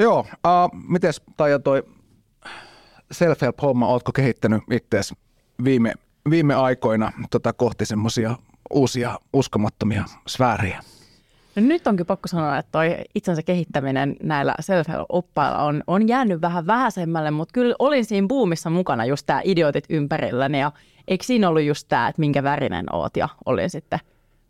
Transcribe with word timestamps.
Joo, 0.00 0.18
uh, 0.20 0.80
mites 0.88 1.22
Taija 1.36 1.58
toi 1.58 1.82
self-help-homma, 3.12 3.88
ootko 3.88 4.12
kehittänyt 4.12 4.62
itseäsi 4.70 5.14
viime, 5.64 5.94
viime 6.30 6.54
aikoina 6.54 7.12
tota, 7.30 7.52
kohti 7.52 7.86
semmoisia 7.86 8.36
uusia 8.70 9.18
uskomattomia 9.32 10.04
sfääriä? 10.28 10.80
No 11.56 11.62
nyt 11.62 11.86
onkin 11.86 12.06
pakko 12.06 12.28
sanoa, 12.28 12.58
että 12.58 12.72
toi 12.72 12.96
itsensä 13.14 13.42
kehittäminen 13.42 14.16
näillä 14.22 14.54
self-oppailla 14.60 15.62
on, 15.62 15.82
on 15.86 16.08
jäänyt 16.08 16.40
vähän 16.40 16.66
vähäisemmälle, 16.66 17.30
mutta 17.30 17.52
kyllä 17.52 17.74
olin 17.78 18.04
siinä 18.04 18.26
buumissa 18.28 18.70
mukana 18.70 19.04
just 19.04 19.26
tämä 19.26 19.40
idiotit 19.44 19.84
ympärilläni 19.88 20.60
ja 20.60 20.72
eikö 21.08 21.24
siinä 21.24 21.48
ollut 21.48 21.62
just 21.62 21.88
tämä, 21.88 22.08
että 22.08 22.20
minkä 22.20 22.42
värinen 22.42 22.94
oot 22.94 23.16
ja 23.16 23.28
olin 23.46 23.70
sitten, 23.70 23.98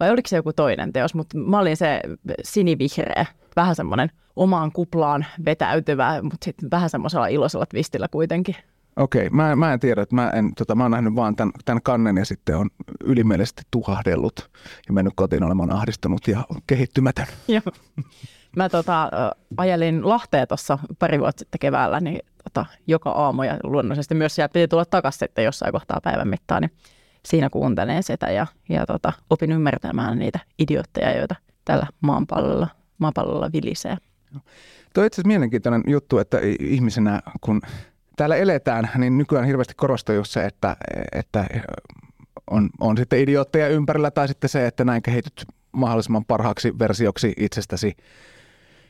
vai 0.01 0.11
oliko 0.11 0.29
se 0.29 0.37
joku 0.37 0.53
toinen 0.53 0.93
teos, 0.93 1.15
mutta 1.15 1.39
mä 1.39 1.59
olin 1.59 1.77
se 1.77 2.01
sinivihreä, 2.43 3.27
vähän 3.57 3.77
semmoinen 3.77 4.11
omaan 4.37 4.73
kuplaan 4.73 5.27
vetäytyvä, 5.45 6.23
mutta 6.23 6.45
sitten 6.45 6.71
vähän 6.71 6.91
semmoisella 6.91 7.27
iloisella 7.27 7.67
twistillä 7.67 8.09
kuitenkin. 8.09 8.57
Okei, 8.97 9.31
mä, 9.31 9.57
mä 9.57 9.73
en 9.73 9.81
tiedä, 9.81 10.03
että 10.03 10.15
mä, 10.15 10.31
en, 10.31 10.55
tota, 10.55 10.75
mä 10.75 10.85
oon 10.85 10.91
nähnyt 10.91 11.17
vaan 11.17 11.37
tämän, 11.37 11.53
tämän 11.65 11.83
kannen 11.83 12.17
ja 12.17 12.25
sitten 12.25 12.57
on 12.57 12.71
ylimielisesti 13.05 13.63
tuhahdellut 13.71 14.51
ja 14.89 14.93
mennyt 14.93 15.13
kotiin 15.17 15.45
olemaan 15.45 15.73
ahdistunut 15.73 16.29
ja 16.29 16.45
kehittymätön. 16.67 17.27
Joo. 17.49 17.63
Mä 18.57 18.69
tota, 18.69 19.11
ajelin 19.57 20.09
Lahteen 20.09 20.49
tuossa 20.49 20.79
pari 20.99 21.21
vuotta 21.21 21.39
sitten 21.39 21.59
keväällä, 21.59 22.01
niin 22.01 22.21
tota, 22.45 22.67
joka 22.87 23.11
aamu 23.11 23.43
ja 23.43 23.59
luonnollisesti 23.65 24.15
myös 24.15 24.35
siellä 24.35 24.49
piti 24.49 24.69
tulla 24.69 24.85
takaisin 24.85 25.19
sitten 25.19 25.45
jossain 25.45 25.73
kohtaa 25.73 26.01
päivän 26.03 26.29
mittaan, 26.29 26.63
niin 26.63 26.73
siinä 27.25 27.51
kuuntelen 27.51 28.03
sitä 28.03 28.31
ja, 28.31 28.47
ja 28.69 28.87
tota, 28.87 29.13
opin 29.31 29.53
ymmärtämään 29.53 30.19
niitä 30.19 30.41
idiootteja, 30.59 31.19
joita 31.19 31.35
tällä 31.65 31.87
maanpallolla, 32.01 32.69
maanpallolla 32.99 33.51
vilisee. 33.53 33.97
Tuo 34.95 35.03
on 35.03 35.07
itse 35.07 35.15
asiassa 35.15 35.29
mielenkiintoinen 35.29 35.83
juttu, 35.87 36.19
että 36.19 36.39
ihmisenä 36.61 37.21
kun 37.41 37.63
täällä 38.17 38.37
eletään, 38.37 38.91
niin 38.99 39.19
nykyään 39.19 39.47
hirveästi 39.47 39.75
korostuu 39.77 40.15
just 40.15 40.33
se, 40.33 40.47
että, 40.47 40.77
että 41.13 41.47
on, 42.51 42.71
on 42.81 42.97
sitten 42.97 43.19
idiootteja 43.19 43.69
ympärillä 43.69 44.11
tai 44.11 44.29
sitten 44.29 44.51
se, 44.51 44.67
että 44.67 44.85
näin 44.85 45.03
kehityt 45.03 45.45
mahdollisimman 45.73 46.25
parhaaksi 46.25 46.79
versioksi 46.79 47.33
itsestäsi 47.37 47.97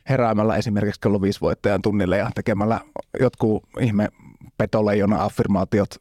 heräämällä 0.09 0.55
esimerkiksi 0.55 1.01
kello 1.01 1.21
viisi 1.21 1.41
voittajan 1.41 1.81
tunnille 1.81 2.17
ja 2.17 2.31
tekemällä 2.35 2.79
jotkut 3.19 3.63
ihme 3.79 4.09
petoleijona 4.57 5.23
affirmaatiot 5.23 5.95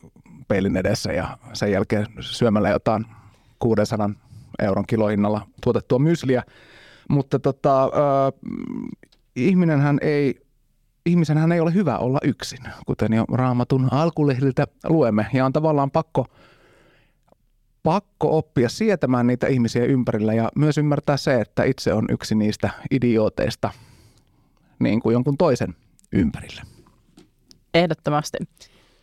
peilin 0.51 0.77
edessä 0.77 1.13
ja 1.13 1.39
sen 1.53 1.73
jälkeen 1.73 2.07
syömällä 2.21 2.69
jotain 2.69 3.07
600 3.59 4.11
euron 4.63 4.85
kilohinnalla 4.87 5.47
tuotettua 5.63 5.99
mysliä. 5.99 6.43
Mutta 7.09 7.39
tota, 7.39 7.85
äh, 7.85 7.91
ihminenhän 9.37 9.99
ei 10.03 10.41
ihmisenhän 11.07 11.53
ei 11.53 11.61
ole 11.61 11.75
hyvä 11.75 11.99
olla 11.99 12.19
yksin, 12.25 12.59
kuten 12.87 13.13
jo 13.13 13.25
raamatun 13.33 13.89
alkulehdiltä 13.93 14.67
luemme. 14.89 15.27
Ja 15.33 15.47
on 15.47 15.53
tavallaan 15.53 15.91
pakko, 15.91 16.27
pakko 17.83 18.39
oppia 18.39 18.69
sietämään 18.69 19.27
niitä 19.27 19.47
ihmisiä 19.47 19.85
ympärillä 19.85 20.35
ja 20.35 20.49
myös 20.57 20.79
ymmärtää 20.79 21.17
se, 21.17 21.41
että 21.41 21.65
itse 21.65 21.93
on 21.93 22.05
yksi 22.11 22.35
niistä 22.35 22.71
idiooteista 22.91 23.71
niin 24.79 25.01
kuin 25.01 25.13
jonkun 25.13 25.37
toisen 25.37 25.75
ympärillä. 26.13 26.63
Ehdottomasti. 27.75 28.39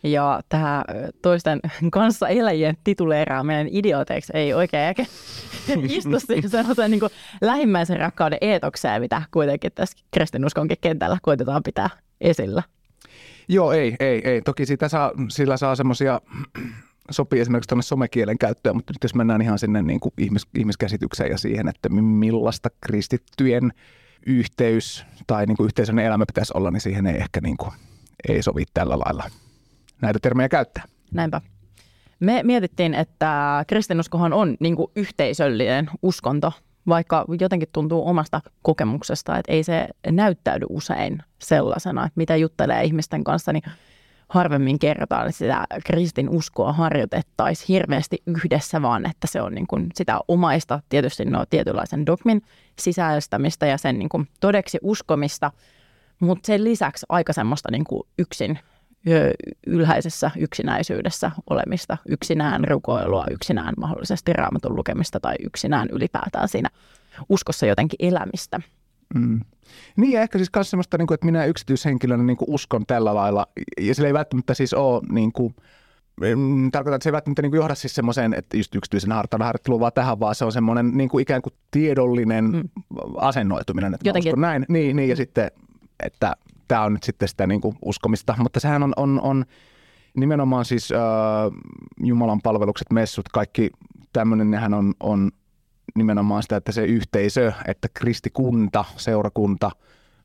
Ja 0.02 0.40
tämä 0.48 0.84
toisten 1.22 1.60
kanssa 1.92 2.28
eläjien 2.28 2.76
tituleeraaminen 2.84 3.68
idiooteiksi 3.70 4.32
ei 4.36 4.54
oikein 4.54 4.88
ehkä 4.88 5.04
istu 5.88 6.20
siihen 6.20 6.90
niin 6.90 7.00
lähimmäisen 7.40 8.00
rakkauden 8.00 8.38
eetokseen, 8.40 9.02
mitä 9.02 9.22
kuitenkin 9.30 9.72
tässä 9.74 9.98
kristinuskonkin 10.10 10.78
kentällä 10.80 11.18
koitetaan 11.22 11.62
pitää 11.62 11.90
esillä. 12.20 12.62
Joo, 13.48 13.72
ei, 13.72 13.96
ei, 14.00 14.28
ei. 14.28 14.42
Toki 14.42 14.66
sitä 14.66 14.88
saa, 14.88 15.12
sillä 15.28 15.56
saa 15.56 15.76
semmoisia, 15.76 16.20
sopii 17.10 17.40
esimerkiksi 17.40 17.68
tuonne 17.68 17.82
somekielen 17.82 18.38
käyttöön, 18.38 18.76
mutta 18.76 18.92
nyt 18.92 19.02
jos 19.02 19.14
mennään 19.14 19.42
ihan 19.42 19.58
sinne 19.58 19.82
niin 19.82 20.00
kuin 20.00 20.12
ihmis, 20.18 20.46
ihmiskäsitykseen 20.58 21.30
ja 21.30 21.38
siihen, 21.38 21.68
että 21.68 21.88
millaista 21.88 22.68
kristittyjen 22.80 23.72
yhteys 24.26 25.04
tai 25.26 25.46
niin 25.46 25.56
kuin 25.56 25.64
yhteisön 25.64 25.98
elämä 25.98 26.24
pitäisi 26.26 26.52
olla, 26.56 26.70
niin 26.70 26.80
siihen 26.80 27.06
ei 27.06 27.16
ehkä 27.16 27.40
niin 27.40 27.56
kuin, 27.56 27.72
ei 28.28 28.42
sovi 28.42 28.64
tällä 28.74 28.98
lailla 28.98 29.24
näitä 30.02 30.18
termejä 30.22 30.48
käyttää. 30.48 30.84
Näinpä. 31.12 31.40
Me 32.20 32.40
mietittiin, 32.44 32.94
että 32.94 33.64
kristinuskohan 33.66 34.32
on 34.32 34.56
niin 34.60 34.76
kuin 34.76 34.90
yhteisöllinen 34.96 35.90
uskonto, 36.02 36.52
vaikka 36.88 37.24
jotenkin 37.40 37.68
tuntuu 37.72 38.08
omasta 38.08 38.40
kokemuksesta, 38.62 39.38
että 39.38 39.52
ei 39.52 39.64
se 39.64 39.88
näyttäydy 40.10 40.66
usein 40.68 41.22
sellaisena, 41.38 42.06
että 42.06 42.18
mitä 42.18 42.36
juttelee 42.36 42.84
ihmisten 42.84 43.24
kanssa, 43.24 43.52
niin 43.52 43.62
harvemmin 44.28 44.78
kerrotaan, 44.78 45.26
että 45.26 45.38
sitä 45.38 45.64
kristin 45.84 46.28
uskoa 46.28 46.72
harjoitettaisiin 46.72 47.66
hirveästi 47.68 48.22
yhdessä, 48.26 48.82
vaan 48.82 49.10
että 49.10 49.26
se 49.26 49.42
on 49.42 49.54
niin 49.54 49.66
kuin 49.66 49.86
sitä 49.94 50.20
omaista, 50.28 50.80
tietysti 50.88 51.24
no 51.24 51.44
tietynlaisen 51.50 52.06
dogmin 52.06 52.42
sisäistämistä 52.78 53.66
ja 53.66 53.78
sen 53.78 53.98
niin 53.98 54.08
kuin 54.08 54.28
todeksi 54.40 54.78
uskomista, 54.82 55.50
mutta 56.20 56.46
sen 56.46 56.64
lisäksi 56.64 57.06
aika 57.08 57.32
semmoista 57.32 57.70
niin 57.70 57.84
kuin 57.84 58.02
yksin 58.18 58.58
ylhäisessä 59.66 60.30
yksinäisyydessä 60.38 61.30
olemista, 61.50 61.96
yksinään 62.08 62.64
rukoilua, 62.64 63.24
yksinään 63.30 63.74
mahdollisesti 63.76 64.32
raamatun 64.32 64.76
lukemista 64.76 65.20
tai 65.20 65.34
yksinään 65.44 65.88
ylipäätään 65.92 66.48
siinä 66.48 66.68
uskossa 67.28 67.66
jotenkin 67.66 68.06
elämistä. 68.08 68.60
Mm. 69.14 69.40
Niin 69.96 70.12
ja 70.12 70.22
ehkä 70.22 70.38
siis 70.38 70.50
myös 70.56 70.70
semmoista, 70.70 70.98
niin 70.98 71.14
että 71.14 71.26
minä 71.26 71.44
yksityishenkilönä 71.44 72.22
niin 72.22 72.36
uskon 72.46 72.86
tällä 72.86 73.14
lailla, 73.14 73.46
ja 73.80 73.94
sillä 73.94 74.06
ei 74.06 74.14
välttämättä 74.14 74.54
siis 74.54 74.74
ole 74.74 75.02
niin 75.12 75.32
kuin, 75.32 75.54
mm, 76.36 76.70
tarkoitan, 76.70 76.96
että 76.96 77.04
se 77.04 77.08
ei 77.08 77.12
välttämättä 77.12 77.42
niin 77.42 77.54
johda 77.54 77.74
siis 77.74 77.94
semmoiseen, 77.94 78.34
että 78.34 78.56
just 78.56 78.74
yksityisen 78.74 79.12
hartan 79.12 79.42
harjoitteluun 79.42 79.80
vaan 79.80 79.92
tähän, 79.92 80.20
vaan 80.20 80.34
se 80.34 80.44
on 80.44 80.52
semmoinen 80.52 80.90
niin 80.94 81.08
kuin 81.08 81.22
ikään 81.22 81.42
kuin 81.42 81.52
tiedollinen 81.70 82.44
mm. 82.44 82.68
asennoituminen, 83.16 83.94
että 83.94 84.08
Jotenkin. 84.08 84.30
uskon 84.30 84.40
näin. 84.40 84.66
Niin, 84.68 84.96
niin, 84.96 85.08
ja 85.08 85.16
sitten, 85.16 85.50
että 86.02 86.32
tämä 86.68 86.82
on 86.82 86.92
nyt 86.92 87.02
sitten 87.02 87.28
sitä 87.28 87.46
niin 87.46 87.60
kuin 87.60 87.76
uskomista, 87.82 88.34
mutta 88.38 88.60
sehän 88.60 88.82
on, 88.82 88.92
on, 88.96 89.20
on 89.22 89.44
nimenomaan 90.16 90.64
siis 90.64 90.92
äh, 90.92 90.98
Jumalan 92.04 92.40
palvelukset, 92.42 92.92
messut, 92.92 93.28
kaikki 93.28 93.70
tämmöinen, 94.12 94.50
nehän 94.50 94.74
on, 94.74 94.94
on 95.00 95.30
nimenomaan 95.94 96.42
sitä, 96.42 96.56
että 96.56 96.72
se 96.72 96.84
yhteisö, 96.84 97.52
että 97.66 97.88
kristikunta, 97.94 98.84
seurakunta, 98.96 99.70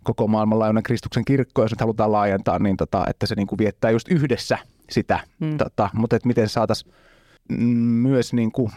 koko 0.04 0.28
maailmanlaajuinen 0.28 0.84
Kristuksen 0.84 1.26
kirkko, 1.26 1.62
jos 1.62 1.72
nyt 1.72 1.80
halutaan 1.80 2.12
laajentaa, 2.12 2.60
niin 2.60 2.78
tota, 2.78 3.06
että 3.10 3.26
se 3.26 3.36
niin 3.36 3.48
kuin 3.48 3.60
viettää 3.60 3.92
just 3.92 4.08
yhdessä 4.08 4.58
sitä, 4.90 5.20
hmm. 5.40 5.58
tota, 5.58 5.90
mutta 5.94 6.16
että 6.16 6.28
miten 6.28 6.50
saataisiin 6.50 6.94
myös 8.02 8.34
niin 8.34 8.52
kuin 8.52 8.72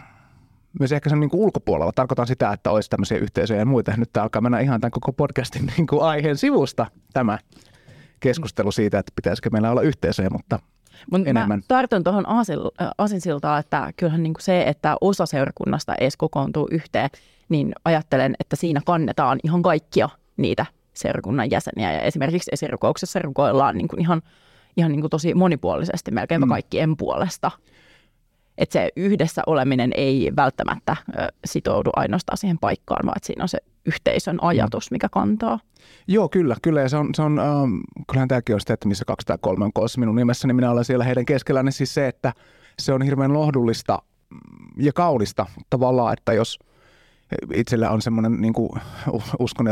myös 0.79 0.91
ehkä 0.91 1.09
sen 1.09 1.19
niin 1.19 1.29
kuin 1.29 1.41
ulkopuolella. 1.41 1.91
Tarkoitan 1.91 2.27
sitä, 2.27 2.51
että 2.51 2.71
olisi 2.71 2.89
tämmöisiä 2.89 3.17
yhteisöjä 3.17 3.59
ja 3.59 3.65
muita. 3.65 3.93
Nyt 3.97 4.09
tämä 4.13 4.23
alkaa 4.23 4.41
mennä 4.41 4.59
ihan 4.59 4.81
tämän 4.81 4.91
koko 4.91 5.13
podcastin 5.13 5.65
niin 5.77 5.87
kuin 5.87 6.01
aiheen 6.01 6.37
sivusta 6.37 6.85
tämä 7.13 7.39
keskustelu 8.19 8.71
siitä, 8.71 8.99
että 8.99 9.11
pitäisikö 9.15 9.49
meillä 9.49 9.71
olla 9.71 9.81
yhteisöjä, 9.81 10.29
mutta 10.29 10.59
Mut 11.11 11.27
enemmän. 11.27 11.59
Mä 11.59 11.63
tartun 11.67 12.03
tuohon 12.03 12.25
asinsiltaan, 12.97 13.59
että 13.59 13.93
kyllähän 13.97 14.23
niin 14.23 14.33
kuin 14.33 14.43
se, 14.43 14.61
että 14.61 14.97
osa 15.01 15.25
seurakunnasta 15.25 15.95
edes 15.95 16.17
kokoontuu 16.17 16.67
yhteen, 16.71 17.09
niin 17.49 17.73
ajattelen, 17.85 18.35
että 18.39 18.55
siinä 18.55 18.81
kannetaan 18.85 19.39
ihan 19.43 19.61
kaikkia 19.61 20.09
niitä 20.37 20.65
seurakunnan 20.93 21.51
jäseniä. 21.51 21.93
Ja 21.93 22.01
esimerkiksi 22.01 22.51
esirukouksessa 22.53 23.19
rukoillaan 23.19 23.77
niin 23.77 23.87
kuin 23.87 24.01
ihan, 24.01 24.21
ihan 24.77 24.91
niin 24.91 25.01
kuin 25.01 25.11
tosi 25.11 25.33
monipuolisesti 25.33 26.11
melkeinpä 26.11 26.45
mm. 26.45 26.49
kaikkien 26.49 26.97
puolesta 26.97 27.51
että 28.57 28.73
se 28.73 28.89
yhdessä 28.95 29.41
oleminen 29.47 29.91
ei 29.95 30.31
välttämättä 30.35 30.95
sitoudu 31.45 31.89
ainoastaan 31.95 32.37
siihen 32.37 32.57
paikkaan, 32.57 33.05
vaan 33.05 33.17
että 33.17 33.27
siinä 33.27 33.43
on 33.43 33.49
se 33.49 33.57
yhteisön 33.85 34.37
ajatus, 34.41 34.91
mikä 34.91 35.09
kantaa. 35.11 35.59
Joo, 36.07 36.29
kyllä, 36.29 36.55
kyllä. 36.61 36.81
Ja 36.81 36.89
se 36.89 36.97
on, 36.97 37.09
se 37.15 37.21
on 37.21 37.39
ähm, 37.39 37.75
kyllähän 38.11 38.27
tämäkin 38.27 38.55
on 38.55 38.59
sitä, 38.59 38.73
että 38.73 38.87
missä 38.87 39.05
203 39.05 39.65
on 39.65 39.73
koossa 39.73 39.99
minun 39.99 40.15
nimessäni, 40.15 40.53
minä 40.53 40.71
olen 40.71 40.85
siellä 40.85 41.03
heidän 41.05 41.25
keskellään, 41.25 41.65
niin 41.65 41.73
siis 41.73 41.93
se, 41.93 42.07
että 42.07 42.33
se 42.79 42.93
on 42.93 43.01
hirveän 43.01 43.33
lohdullista 43.33 43.99
ja 44.77 44.93
kaunista 44.93 45.45
tavallaan, 45.69 46.13
että 46.13 46.33
jos 46.33 46.59
itsellä 47.53 47.89
on 47.89 48.01
semmoinen 48.01 48.41
niin 48.41 48.53
uskon 49.39 49.67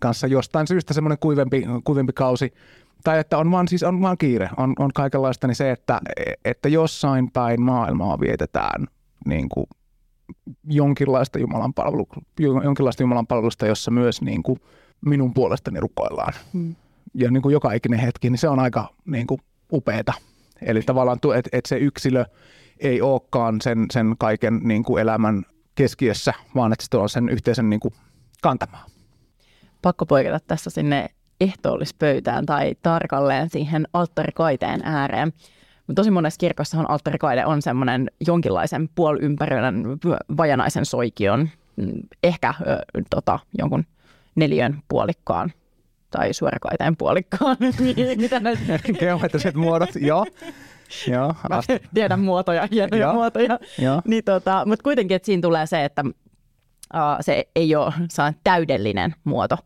kanssa 0.00 0.26
jostain 0.26 0.66
syystä 0.66 0.94
semmoinen 0.94 1.18
kuivempi, 1.18 1.64
kuivempi 1.84 2.12
kausi, 2.12 2.52
tai 3.04 3.18
että 3.18 3.38
on 3.38 3.50
vaan, 3.50 3.68
siis 3.68 3.82
on 3.82 4.02
vaan 4.02 4.18
kiire, 4.18 4.50
on, 4.56 4.72
on 4.78 4.90
kaikenlaista, 4.94 5.46
niin 5.46 5.54
se, 5.54 5.70
että, 5.70 6.00
että 6.44 6.68
jossain 6.68 7.30
päin 7.30 7.62
maailmaa 7.62 8.20
vietetään 8.20 8.86
niin 9.26 9.48
kuin 9.48 9.66
jonkinlaista 10.64 11.38
Jumalan, 11.38 11.74
palvelu, 11.74 12.08
jonkinlaista 12.64 13.02
Jumalan 13.02 13.26
palvelusta, 13.26 13.66
jossa 13.66 13.90
myös 13.90 14.22
niin 14.22 14.42
kuin 14.42 14.60
minun 15.06 15.34
puolestani 15.34 15.80
rukoillaan. 15.80 16.32
Hmm. 16.52 16.74
Ja 17.14 17.30
niin 17.30 17.42
kuin 17.42 17.52
joka 17.52 17.72
ikinen 17.72 17.98
hetki, 17.98 18.30
niin 18.30 18.38
se 18.38 18.48
on 18.48 18.58
aika 18.58 18.94
niin 19.04 19.26
kuin 19.26 19.40
upeeta. 19.72 20.12
Eli 20.62 20.82
tavallaan, 20.82 21.18
että 21.36 21.50
et 21.52 21.66
se 21.66 21.76
yksilö 21.76 22.24
ei 22.80 23.02
olekaan 23.02 23.60
sen, 23.60 23.86
sen 23.92 24.14
kaiken 24.18 24.60
niin 24.62 24.84
kuin 24.84 25.02
elämän 25.02 25.42
keskiössä, 25.74 26.34
vaan 26.54 26.72
että 26.72 26.86
se 26.90 26.96
on 26.96 27.08
sen 27.08 27.28
yhteisen 27.28 27.70
niin 27.70 27.80
kuin 27.80 27.94
kantamaan. 28.42 28.90
Pakko 29.82 30.06
poiketa 30.06 30.40
tässä 30.40 30.70
sinne 30.70 31.08
ehtoollispöytään 31.40 32.46
tai 32.46 32.74
tarkalleen 32.82 33.50
siihen 33.50 33.88
alttarikaiteen 33.92 34.80
ääreen. 34.84 35.32
Tosi 35.94 36.10
monessa 36.10 36.38
kirkossahan 36.38 36.90
alttarikaide 36.90 37.46
on 37.46 37.62
semmoinen 37.62 38.10
jonkinlaisen 38.26 38.88
puoliympäröinen 38.94 39.84
vajanaisen 40.36 40.84
soikion, 40.84 41.48
mm, 41.76 41.92
ehkä 42.22 42.54
ö, 42.60 43.02
tota, 43.10 43.38
jonkun 43.58 43.84
neljön 44.34 44.82
puolikkaan 44.88 45.52
tai 46.10 46.32
suorakaiteen 46.32 46.96
puolikkaan. 46.96 47.56
Mitä 48.16 48.40
näitä? 48.40 48.62
Geometriset 48.98 49.54
muodot, 49.54 49.90
joo. 49.96 50.26
Joo, 51.08 51.34
Mä 51.48 51.60
tiedän 51.94 52.20
muotoja, 52.20 52.68
hienoja 52.70 53.12
muotoja. 53.12 53.58
Niin 54.04 54.24
tota, 54.24 54.62
mutta 54.66 54.82
kuitenkin, 54.82 55.14
että 55.14 55.26
siinä 55.26 55.42
tulee 55.42 55.66
se, 55.66 55.84
että 55.84 56.02
uh, 56.06 57.00
se 57.20 57.44
ei 57.56 57.76
ole 57.76 57.92
täydellinen 58.44 59.14
muoto. 59.24 59.58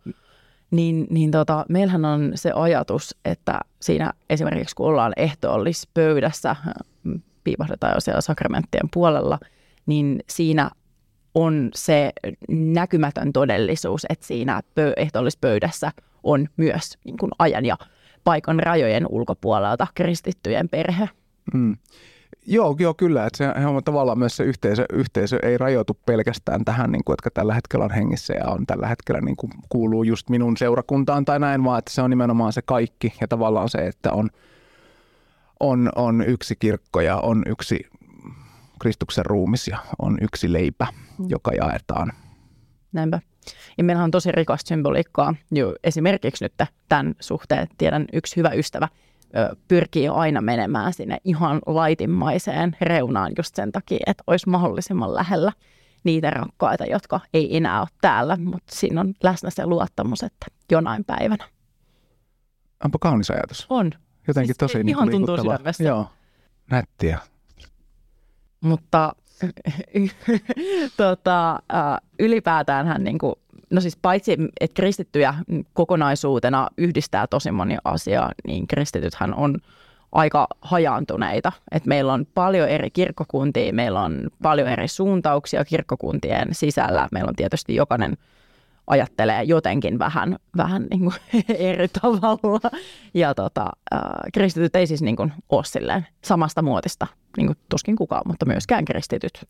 Niin, 0.70 1.06
niin 1.10 1.30
tota, 1.30 1.64
meillähän 1.68 2.04
on 2.04 2.32
se 2.34 2.52
ajatus, 2.54 3.16
että 3.24 3.60
siinä 3.80 4.12
esimerkiksi 4.30 4.74
kun 4.74 4.86
ollaan 4.86 5.12
ehtoollispöydässä, 5.16 6.56
piipahdetaan 7.44 7.92
jo 7.94 8.00
siellä 8.00 8.20
sakramenttien 8.20 8.88
puolella, 8.94 9.38
niin 9.86 10.22
siinä 10.28 10.70
on 11.34 11.70
se 11.74 12.12
näkymätön 12.48 13.32
todellisuus, 13.32 14.06
että 14.08 14.26
siinä 14.26 14.62
ehtoollispöydässä 14.96 15.92
on 16.22 16.48
myös 16.56 16.98
niin 17.04 17.16
kuin 17.16 17.32
ajan 17.38 17.64
ja 17.64 17.76
paikan 18.24 18.60
rajojen 18.60 19.06
ulkopuolelta 19.08 19.86
kristittyjen 19.94 20.68
perhe. 20.68 21.08
Mm. 21.54 21.76
Joo, 22.46 22.76
joo, 22.78 22.94
kyllä. 22.94 23.26
Että 23.26 23.36
se 23.60 23.66
on 23.66 23.84
tavallaan 23.84 24.18
myös 24.18 24.36
se 24.36 24.44
yhteisö, 24.44 24.84
yhteisö 24.92 25.38
ei 25.42 25.58
rajoitu 25.58 25.98
pelkästään 26.06 26.64
tähän, 26.64 26.92
niin 26.92 27.04
kuin, 27.04 27.12
jotka 27.12 27.30
tällä 27.30 27.54
hetkellä 27.54 27.84
on 27.84 27.90
hengissä 27.90 28.34
ja 28.34 28.44
on 28.46 28.66
tällä 28.66 28.86
hetkellä 28.86 29.20
niin 29.20 29.36
kuin, 29.36 29.52
kuuluu 29.68 30.02
just 30.02 30.30
minun 30.30 30.56
seurakuntaan 30.56 31.24
tai 31.24 31.40
näin, 31.40 31.64
vaan 31.64 31.78
että 31.78 31.92
se 31.92 32.02
on 32.02 32.10
nimenomaan 32.10 32.52
se 32.52 32.62
kaikki 32.62 33.14
ja 33.20 33.28
tavallaan 33.28 33.68
se, 33.68 33.78
että 33.78 34.12
on, 34.12 34.30
on, 35.60 35.92
on 35.96 36.24
yksi 36.26 36.56
kirkko 36.58 37.00
ja 37.00 37.16
on 37.16 37.42
yksi 37.46 37.86
Kristuksen 38.80 39.26
ruumis 39.26 39.68
ja 39.68 39.78
on 39.98 40.18
yksi 40.20 40.52
leipä, 40.52 40.86
mm. 41.18 41.26
joka 41.28 41.52
jaetaan. 41.52 42.12
Näinpä. 42.92 43.20
Ja 43.78 43.84
meillä 43.84 44.04
on 44.04 44.10
tosi 44.10 44.32
rikasta 44.32 44.68
symboliikkaa. 44.68 45.34
Jo 45.50 45.74
esimerkiksi 45.84 46.44
nyt 46.44 46.54
tämän 46.88 47.14
suhteen 47.20 47.68
tiedän 47.78 48.04
yksi 48.12 48.36
hyvä 48.36 48.50
ystävä 48.50 48.88
pyrkii 49.68 50.08
aina 50.08 50.40
menemään 50.40 50.92
sinne 50.92 51.18
ihan 51.24 51.60
laitimmaiseen 51.66 52.76
reunaan 52.80 53.32
just 53.38 53.54
sen 53.54 53.72
takia, 53.72 53.98
että 54.06 54.24
olisi 54.26 54.48
mahdollisimman 54.48 55.14
lähellä 55.14 55.52
niitä 56.04 56.30
rakkaita, 56.30 56.84
jotka 56.84 57.20
ei 57.34 57.56
enää 57.56 57.80
ole 57.80 57.88
täällä, 58.00 58.36
mutta 58.36 58.74
siinä 58.74 59.00
on 59.00 59.14
läsnä 59.22 59.50
se 59.50 59.66
luottamus, 59.66 60.22
että 60.22 60.46
jonain 60.72 61.04
päivänä. 61.04 61.44
Onpa 62.84 62.98
kaunis 63.00 63.30
ajatus. 63.30 63.66
On. 63.70 63.90
Jotenkin 64.28 64.46
siis 64.46 64.58
tosi 64.58 64.78
niin 64.78 64.88
ihan 64.88 65.10
tuntuu 65.10 65.36
sydämestä. 65.36 65.84
Joo, 65.84 66.06
nättiä. 66.70 67.18
Mutta 68.60 69.12
tota, 70.96 71.62
ylipäätään 72.18 72.86
hän 72.86 73.04
niin 73.04 73.18
kuin, 73.18 73.34
no 73.70 73.80
siis 73.80 73.96
paitsi, 74.02 74.36
että 74.60 74.74
kristittyjä 74.74 75.34
kokonaisuutena 75.72 76.68
yhdistää 76.76 77.26
tosi 77.26 77.50
moni 77.50 77.76
asia, 77.84 78.30
niin 78.46 78.66
kristitythän 78.66 79.34
on 79.34 79.58
aika 80.12 80.46
hajaantuneita. 80.60 81.52
Et 81.72 81.86
meillä 81.86 82.12
on 82.12 82.26
paljon 82.34 82.68
eri 82.68 82.90
kirkkokuntia, 82.90 83.72
meillä 83.72 84.00
on 84.00 84.30
paljon 84.42 84.68
eri 84.68 84.88
suuntauksia 84.88 85.64
kirkkokuntien 85.64 86.48
sisällä. 86.52 87.08
Meillä 87.12 87.28
on 87.28 87.36
tietysti 87.36 87.74
jokainen 87.74 88.16
ajattelee 88.86 89.42
jotenkin 89.42 89.98
vähän, 89.98 90.36
vähän 90.56 90.86
niin 90.90 91.00
kuin 91.00 91.14
eri 91.58 91.88
tavalla. 91.88 92.70
Ja 93.14 93.34
tota, 93.34 93.66
äh, 93.94 94.00
kristityt 94.34 94.76
ei 94.76 94.86
siis 94.86 95.02
niin 95.02 95.16
kuin 95.16 95.32
ole 95.48 95.64
silleen 95.64 96.06
samasta 96.24 96.62
muotista, 96.62 97.06
niin 97.36 97.46
kuin 97.46 97.58
tuskin 97.68 97.96
kukaan, 97.96 98.22
mutta 98.26 98.46
myöskään 98.46 98.84
kristityt. 98.84 99.48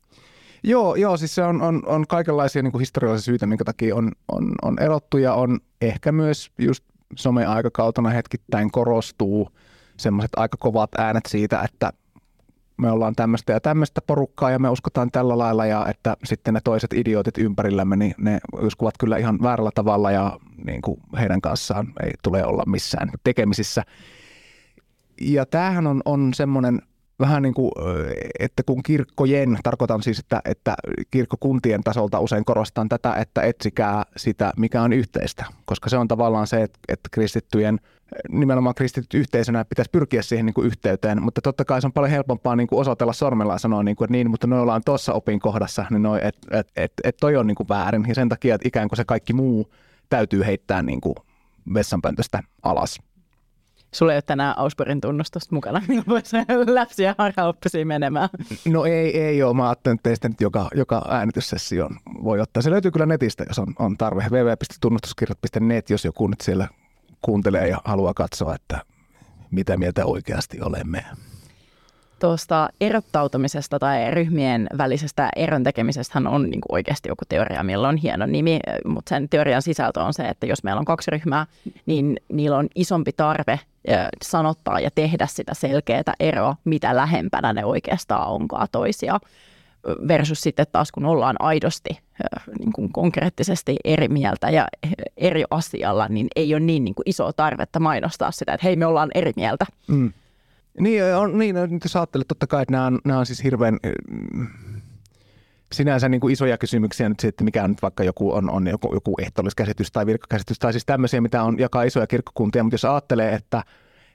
Joo, 0.63 0.95
joo 0.95 1.17
siis 1.17 1.35
se 1.35 1.43
on, 1.43 1.61
on, 1.61 1.83
on 1.85 2.07
kaikenlaisia 2.07 2.63
niin 2.63 2.71
kuin 2.71 2.79
historiallisia 2.79 3.25
syitä, 3.25 3.45
minkä 3.45 3.63
takia 3.63 3.95
on, 3.95 4.11
on, 4.31 4.51
on 4.61 4.79
erottu 4.79 5.17
ja 5.17 5.33
on 5.33 5.59
ehkä 5.81 6.11
myös 6.11 6.51
just 6.57 6.83
some-aikakautena 7.15 8.09
hetkittäin 8.09 8.71
korostuu 8.71 9.49
semmoiset 9.97 10.31
aika 10.37 10.57
kovat 10.59 10.89
äänet 10.97 11.25
siitä, 11.27 11.61
että 11.61 11.93
me 12.77 12.91
ollaan 12.91 13.15
tämmöistä 13.15 13.53
ja 13.53 13.59
tämmöistä 13.59 14.01
porukkaa 14.07 14.51
ja 14.51 14.59
me 14.59 14.69
uskotaan 14.69 15.11
tällä 15.11 15.37
lailla 15.37 15.65
ja 15.65 15.85
että 15.89 16.17
sitten 16.23 16.53
ne 16.53 16.59
toiset 16.63 16.93
idiootit 16.93 17.37
ympärillämme, 17.37 17.95
niin 17.95 18.13
ne 18.17 18.39
uskovat 18.61 18.95
kyllä 18.99 19.17
ihan 19.17 19.39
väärällä 19.41 19.71
tavalla 19.75 20.11
ja 20.11 20.39
niin 20.65 20.81
kuin 20.81 21.01
heidän 21.19 21.41
kanssaan 21.41 21.93
ei 22.03 22.11
tule 22.23 22.45
olla 22.45 22.63
missään 22.67 23.11
tekemisissä. 23.23 23.83
Ja 25.21 25.45
tämähän 25.45 25.87
on, 25.87 26.01
on 26.05 26.33
semmoinen 26.33 26.81
vähän 27.19 27.43
niin 27.43 27.53
kuin, 27.53 27.71
että 28.39 28.63
kun 28.63 28.83
kirkkojen, 28.83 29.57
tarkoitan 29.63 30.03
siis, 30.03 30.19
että, 30.19 30.41
että 30.45 30.75
kirkkokuntien 31.11 31.83
tasolta 31.83 32.19
usein 32.19 32.45
korostan 32.45 32.89
tätä, 32.89 33.13
että 33.13 33.41
etsikää 33.41 34.03
sitä, 34.17 34.51
mikä 34.57 34.81
on 34.81 34.93
yhteistä, 34.93 35.45
koska 35.65 35.89
se 35.89 35.97
on 35.97 36.07
tavallaan 36.07 36.47
se, 36.47 36.63
että, 36.63 36.79
että 36.87 37.09
kristittyjen, 37.11 37.79
nimenomaan 38.29 38.75
kristityt 38.75 39.13
yhteisönä 39.13 39.65
pitäisi 39.65 39.91
pyrkiä 39.91 40.21
siihen 40.21 40.45
niin 40.45 40.53
kuin 40.53 40.67
yhteyteen, 40.67 41.23
mutta 41.23 41.41
totta 41.41 41.65
kai 41.65 41.81
se 41.81 41.87
on 41.87 41.93
paljon 41.93 42.11
helpompaa 42.11 42.55
niin 42.55 42.67
kuin 42.67 42.79
osoitella 42.79 43.13
sormella 43.13 43.53
ja 43.53 43.59
sanoa, 43.59 43.83
niin 43.83 43.95
kuin, 43.95 44.05
että 44.05 44.11
niin, 44.11 44.29
mutta 44.29 44.47
noi 44.47 44.59
ollaan 44.59 44.81
tuossa 44.85 45.13
opinkohdassa, 45.13 45.85
niin 45.89 46.03
noi, 46.03 46.19
että 46.23 46.59
et, 46.59 46.67
et, 46.75 46.93
et 47.03 47.17
toi 47.17 47.35
on 47.35 47.47
niin 47.47 47.55
kuin 47.55 47.69
väärin. 47.69 48.05
Ja 48.07 48.15
sen 48.15 48.29
takia, 48.29 48.55
että 48.55 48.67
ikään 48.67 48.89
kuin 48.89 48.97
se 48.97 49.05
kaikki 49.05 49.33
muu 49.33 49.73
täytyy 50.09 50.45
heittää 50.45 50.81
niin 50.81 51.01
kuin 51.01 51.15
vessanpöntöstä 51.73 52.43
alas. 52.63 52.99
Sulla 53.91 54.13
ei 54.13 54.15
ole 54.15 54.21
tänään 54.21 54.57
Ausburgin 54.57 55.01
tunnustusta 55.01 55.55
mukana, 55.55 55.81
niin 55.87 56.03
voisi 56.07 56.37
läpsiä 56.67 57.15
harhaoppisiin 57.17 57.87
menemään. 57.87 58.29
No 58.67 58.85
ei, 58.85 59.21
ei 59.21 59.43
ole. 59.43 59.53
Mä 59.53 59.69
ajattelin, 59.69 59.95
että 59.95 60.09
teistä 60.09 60.29
nyt 60.29 60.41
joka, 60.41 60.69
joka 60.75 61.05
äänityssessio 61.09 61.89
voi 62.23 62.39
ottaa. 62.39 62.63
Se 62.63 62.69
löytyy 62.69 62.91
kyllä 62.91 63.05
netistä, 63.05 63.45
jos 63.47 63.59
on, 63.59 63.73
on 63.79 63.97
tarve. 63.97 64.25
www.tunnustuskirjat.net, 64.29 65.89
jos 65.89 66.05
joku 66.05 66.27
nyt 66.27 66.41
siellä 66.41 66.67
kuuntelee 67.21 67.67
ja 67.67 67.81
haluaa 67.85 68.13
katsoa, 68.13 68.55
että 68.55 68.81
mitä 69.51 69.77
mieltä 69.77 70.05
oikeasti 70.05 70.61
olemme 70.61 71.05
tuosta 72.19 72.69
erottautumisesta 72.81 73.79
tai 73.79 74.11
ryhmien 74.11 74.67
välisestä 74.77 75.29
eron 75.35 75.63
tekemisestä 75.63 76.21
on 76.25 76.41
niin 76.41 76.61
kuin 76.61 76.75
oikeasti 76.75 77.09
joku 77.09 77.25
teoria, 77.29 77.63
millä 77.63 77.87
on 77.87 77.97
hieno 77.97 78.25
nimi, 78.25 78.59
mutta 78.85 79.09
sen 79.09 79.29
teorian 79.29 79.61
sisältö 79.61 79.99
on 79.99 80.13
se, 80.13 80.23
että 80.23 80.45
jos 80.45 80.63
meillä 80.63 80.79
on 80.79 80.85
kaksi 80.85 81.11
ryhmää, 81.11 81.45
niin 81.85 82.19
niillä 82.31 82.57
on 82.57 82.67
isompi 82.75 83.11
tarve 83.17 83.59
sanottaa 84.23 84.79
ja 84.79 84.91
tehdä 84.95 85.27
sitä 85.27 85.53
selkeää 85.53 86.13
eroa, 86.19 86.55
mitä 86.65 86.95
lähempänä 86.95 87.53
ne 87.53 87.65
oikeastaan 87.65 88.27
onkaan 88.27 88.67
toisia 88.71 89.19
versus 90.07 90.41
sitten 90.41 90.65
taas 90.71 90.91
kun 90.91 91.05
ollaan 91.05 91.35
aidosti 91.39 91.99
niin 92.59 92.73
kuin 92.73 92.91
konkreettisesti 92.91 93.75
eri 93.83 94.07
mieltä 94.07 94.49
ja 94.49 94.67
eri 95.17 95.43
asialla, 95.51 96.07
niin 96.07 96.27
ei 96.35 96.53
ole 96.53 96.59
niin, 96.59 96.83
niin 96.83 96.95
kuin 96.95 97.09
isoa 97.09 97.33
tarvetta 97.33 97.79
mainostaa 97.79 98.31
sitä, 98.31 98.53
että 98.53 98.67
hei 98.67 98.75
me 98.75 98.85
ollaan 98.85 99.09
eri 99.15 99.31
mieltä. 99.35 99.65
Mm. 99.87 100.13
Niin, 100.79 101.03
on, 101.15 101.37
niin 101.37 101.55
nyt 101.69 101.83
jos 101.83 101.95
ajattelet 101.95 102.27
totta 102.27 102.47
kai, 102.47 102.61
että 102.61 102.71
nämä 102.71 102.85
on, 102.85 102.99
nämä 103.05 103.19
on 103.19 103.25
siis 103.25 103.43
hirveän 103.43 103.79
sinänsä 105.73 106.09
niin 106.09 106.21
kuin 106.21 106.33
isoja 106.33 106.57
kysymyksiä 106.57 107.09
nyt 107.09 107.23
että 107.23 107.43
mikä 107.43 107.63
on 107.63 107.69
nyt 107.69 107.81
vaikka 107.81 108.03
joku, 108.03 108.33
on, 108.33 108.49
on 108.49 108.67
joku, 108.67 108.93
joku 108.93 109.15
ehtoolliskäsitys 109.21 109.91
tai 109.91 110.05
virkkakäsitys 110.05 110.59
tai 110.59 110.73
siis 110.73 110.85
tämmöisiä, 110.85 111.21
mitä 111.21 111.43
on 111.43 111.59
jakaa 111.59 111.83
isoja 111.83 112.07
kirkkokuntia, 112.07 112.63
mutta 112.63 112.73
jos 112.73 112.85
ajattelee, 112.85 113.33
että 113.33 113.63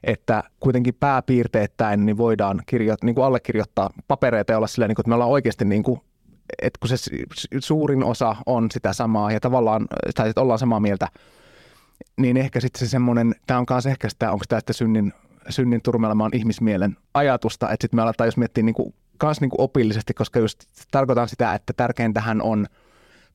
että 0.04 0.42
kuitenkin 0.60 0.94
pääpiirteittäin 0.94 2.06
niin 2.06 2.16
voidaan 2.16 2.62
kirjo, 2.66 2.94
niin 3.02 3.14
kuin 3.14 3.24
allekirjoittaa 3.24 3.90
papereita 4.08 4.52
ja 4.52 4.56
olla 4.56 4.66
sillä, 4.66 4.88
niin 4.88 4.94
kuin, 4.94 5.02
että 5.02 5.08
me 5.08 5.14
ollaan 5.14 5.30
oikeasti 5.30 5.64
niin 5.64 5.82
kuin, 5.82 6.00
että 6.62 6.78
kun 6.80 6.88
se 6.88 6.96
suurin 7.58 8.04
osa 8.04 8.36
on 8.46 8.70
sitä 8.70 8.92
samaa 8.92 9.32
ja 9.32 9.40
tavallaan, 9.40 9.86
tai 10.14 10.28
että 10.28 10.40
ollaan 10.40 10.58
samaa 10.58 10.80
mieltä, 10.80 11.08
niin 12.16 12.36
ehkä 12.36 12.60
sitten 12.60 12.78
se 12.80 12.90
semmoinen, 12.90 13.34
tämä 13.46 13.60
on 13.60 13.66
myös 13.70 13.86
ehkä 13.86 14.08
sitä, 14.08 14.32
onko 14.32 14.44
tämä 14.48 14.60
sitten 14.60 14.74
synnin 14.74 15.12
synnin 15.48 15.82
turmelmaan 15.82 16.30
ihmismielen 16.34 16.96
ajatusta, 17.14 17.70
että 17.70 17.84
sitten 17.84 17.98
me 17.98 18.02
aletaan, 18.02 18.28
jos 18.28 18.36
miettii 18.36 18.62
niin 18.62 18.74
kuin, 18.74 18.94
kans 19.18 19.40
niin 19.40 19.50
kuin 19.50 19.60
opillisesti, 19.60 20.14
koska 20.14 20.38
just 20.38 20.60
tarkoitan 20.90 21.28
sitä, 21.28 21.54
että 21.54 21.72
tärkeintähän 21.76 22.42
on 22.42 22.66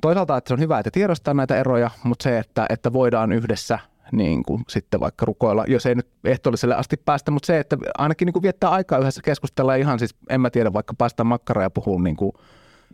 toisaalta, 0.01 0.37
että 0.37 0.47
se 0.47 0.53
on 0.53 0.59
hyvä, 0.59 0.79
että 0.79 0.91
tiedostaa 0.91 1.33
näitä 1.33 1.57
eroja, 1.57 1.89
mutta 2.03 2.23
se, 2.23 2.39
että, 2.39 2.65
että 2.69 2.93
voidaan 2.93 3.31
yhdessä 3.31 3.79
niin 4.11 4.43
kuin 4.43 4.63
sitten 4.67 4.99
vaikka 4.99 5.25
rukoilla, 5.25 5.65
jos 5.67 5.85
ei 5.85 5.95
nyt 5.95 6.07
ehtoolliselle 6.23 6.75
asti 6.75 6.97
päästä, 6.97 7.31
mutta 7.31 7.47
se, 7.47 7.59
että 7.59 7.77
ainakin 7.97 8.25
niin 8.25 8.33
kuin 8.33 8.43
viettää 8.43 8.69
aikaa 8.69 8.99
yhdessä 8.99 9.21
keskustella 9.21 9.75
ihan 9.75 9.99
siis, 9.99 10.15
en 10.29 10.41
mä 10.41 10.49
tiedä, 10.49 10.73
vaikka 10.73 10.93
päästä 10.97 11.23
makkaraa 11.23 11.63
ja 11.63 11.69
puhua 11.69 12.01
niin 12.01 12.15
kuin 12.15 12.31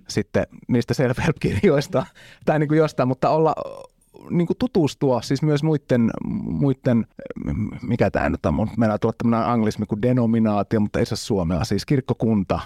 sitten 0.07 0.47
niistä 0.67 0.93
self 0.93 1.17
tai 2.45 2.59
niin 2.59 2.67
kuin 2.67 2.77
jostain, 2.77 3.07
mutta 3.07 3.29
olla, 3.29 3.55
niin 4.29 4.47
kuin 4.47 4.57
tutustua 4.57 5.21
siis 5.21 5.41
myös 5.41 5.63
muiden, 5.63 6.11
muiden 6.43 7.07
mikä 7.81 8.11
tämä 8.11 8.29
nyt 8.29 8.45
on, 8.45 8.69
meillä 8.77 8.97
tulla 8.97 9.15
tämmöinen 9.17 9.47
anglismi 9.47 9.85
kuin 9.85 10.01
denominaatio, 10.01 10.79
mutta 10.79 10.99
ei 10.99 11.05
se 11.05 11.15
suomea, 11.15 11.63
siis 11.63 11.85
kirkkokunta, 11.85 12.59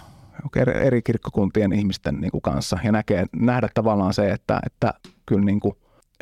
eri 0.82 1.02
kirkkokuntien 1.02 1.74
ihmisten 1.74 2.22
niin 2.22 2.32
kuin 2.32 2.42
kanssa 2.42 2.78
ja 2.84 2.92
näkee, 2.92 3.26
nähdä 3.36 3.70
tavallaan 3.74 4.14
se, 4.14 4.32
että, 4.32 4.60
että 4.66 4.94
kyllä 5.26 5.46
niin 5.46 5.60
kuin 5.60 5.76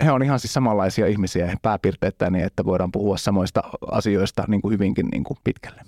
he 0.04 0.12
on 0.12 0.24
ihan 0.24 0.40
siis 0.40 0.54
samanlaisia 0.54 1.08
ihmisiä 1.08 1.58
pääpiirteittäin 1.62 2.34
niin, 2.34 2.46
että 2.46 2.66
voidaan 2.66 2.92
puhua 2.92 3.18
samoista 3.18 3.64
asioista 3.92 4.44
niin 4.48 4.62
kuin 4.62 4.72
hyvinkin 4.72 5.08
niin 5.12 5.24
kuin 5.24 5.38
pitkälle. 5.44 5.82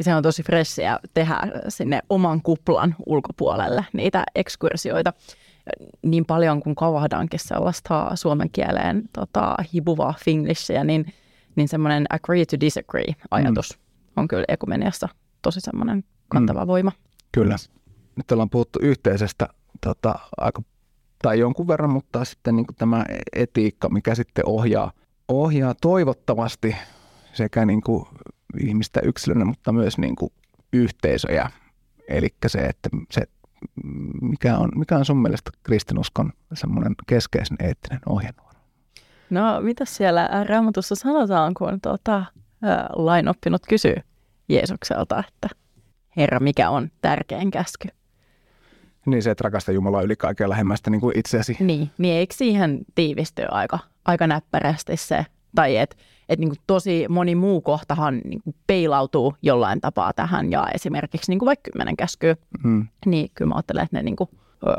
Se 0.00 0.14
on 0.14 0.22
tosi 0.22 0.42
fressiä 0.42 0.98
tehdä 1.14 1.38
sinne 1.68 2.00
oman 2.10 2.42
kuplan 2.42 2.96
ulkopuolelle 3.06 3.86
niitä 3.92 4.24
ekskursioita 4.34 5.12
niin 6.02 6.24
paljon 6.24 6.62
kuin 6.62 6.74
kavahdaankin 6.74 7.40
sellaista 7.40 8.10
suomen 8.14 8.50
kieleen 8.50 9.02
tota, 9.12 9.56
hibuvaa 9.74 10.14
finglishia, 10.24 10.84
niin, 10.84 11.14
niin 11.56 11.68
semmoinen 11.68 12.06
agree 12.10 12.44
to 12.44 12.60
disagree 12.60 13.14
ajatus 13.30 13.78
mm. 13.78 14.12
on 14.16 14.28
kyllä 14.28 14.44
ekumeniassa 14.48 15.08
tosi 15.42 15.60
semmoinen 15.60 16.04
kantava 16.28 16.64
mm. 16.64 16.66
voima. 16.66 16.92
Kyllä. 17.32 17.56
Nyt 18.16 18.32
ollaan 18.32 18.50
puhuttu 18.50 18.78
yhteisestä 18.82 19.48
tota, 19.80 20.18
aika, 20.36 20.62
tai 21.22 21.38
jonkun 21.38 21.68
verran, 21.68 21.90
mutta 21.90 22.24
sitten 22.24 22.56
niin 22.56 22.66
tämä 22.78 23.04
etiikka, 23.32 23.88
mikä 23.88 24.14
sitten 24.14 24.46
ohjaa, 24.46 24.92
ohjaa 25.28 25.74
toivottavasti 25.80 26.76
sekä 27.32 27.66
niin 27.66 27.82
kuin 27.82 28.04
ihmistä 28.60 29.00
yksilönä, 29.00 29.44
mutta 29.44 29.72
myös 29.72 29.98
niin 29.98 30.16
kuin 30.16 30.32
yhteisöjä. 30.72 31.50
Eli 32.08 32.28
se, 32.46 32.58
että 32.58 32.88
se, 33.10 33.22
mikä 34.22 34.56
on, 34.56 34.68
mikä 34.74 34.96
on 34.96 35.04
sun 35.04 35.22
mielestä 35.22 35.50
kristinuskon 35.62 36.32
semmoinen 36.54 36.94
keskeisen 37.06 37.56
eettinen 37.60 38.00
ohjenuora? 38.06 38.60
No, 39.30 39.60
mitä 39.60 39.84
siellä 39.84 40.28
raamatussa 40.48 40.94
sanotaan, 40.94 41.54
kun 41.54 41.80
tuota, 41.80 42.24
lainoppinut 42.96 43.62
kysyy 43.68 43.96
Jeesukselta, 44.48 45.24
että 45.28 45.48
Herra, 46.16 46.40
mikä 46.40 46.70
on 46.70 46.88
tärkein 47.00 47.50
käsky? 47.50 47.88
Niin 49.06 49.22
se, 49.22 49.30
että 49.30 49.44
rakasta 49.44 49.72
Jumalaa 49.72 50.02
yli 50.02 50.16
kaiken 50.16 50.50
lähemmästä 50.50 50.90
niin 50.90 51.00
kuin 51.00 51.18
itseäsi. 51.18 51.56
Niin, 51.60 51.90
niin 51.98 52.14
eikö 52.14 52.34
siihen 52.34 52.80
tiivisty 52.94 53.42
aika, 53.50 53.78
aika 54.04 54.26
näppärästi 54.26 54.96
se, 54.96 55.26
tai 55.54 55.76
että 55.76 55.96
et 56.28 56.38
niin 56.38 56.52
tosi 56.66 57.06
moni 57.08 57.34
muu 57.34 57.60
kohtahan 57.60 58.20
niin 58.24 58.42
kuin 58.42 58.56
peilautuu 58.66 59.34
jollain 59.42 59.80
tapaa 59.80 60.12
tähän 60.12 60.50
ja 60.50 60.66
esimerkiksi 60.74 61.32
niin 61.32 61.38
kuin 61.38 61.46
vaikka 61.46 61.70
kymmenen 61.70 61.96
käskyä, 61.96 62.36
mm. 62.64 62.86
niin 63.06 63.30
kyllä 63.34 63.48
mä 63.48 63.54
ajattelen, 63.54 63.84
että 63.84 63.96
ne 63.96 64.02
niin 64.02 64.16
kuin 64.16 64.30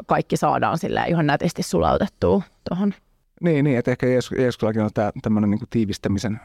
kaikki 0.06 0.38
saadaan 0.38 0.78
sillä 0.78 1.06
ihan 1.06 1.28
nätisti 1.28 1.64
sulautettua 1.64 2.42
tuohon. 2.70 2.94
Niin, 3.42 3.64
niin, 3.66 3.78
että 3.78 3.92
ehkä 3.92 4.08
Jeesuksella 4.08 4.84
on 4.84 4.90
tämä 4.94 5.12
tämmöinen 5.22 5.50
niin 5.50 5.60
tiivistämisen, 5.70 6.40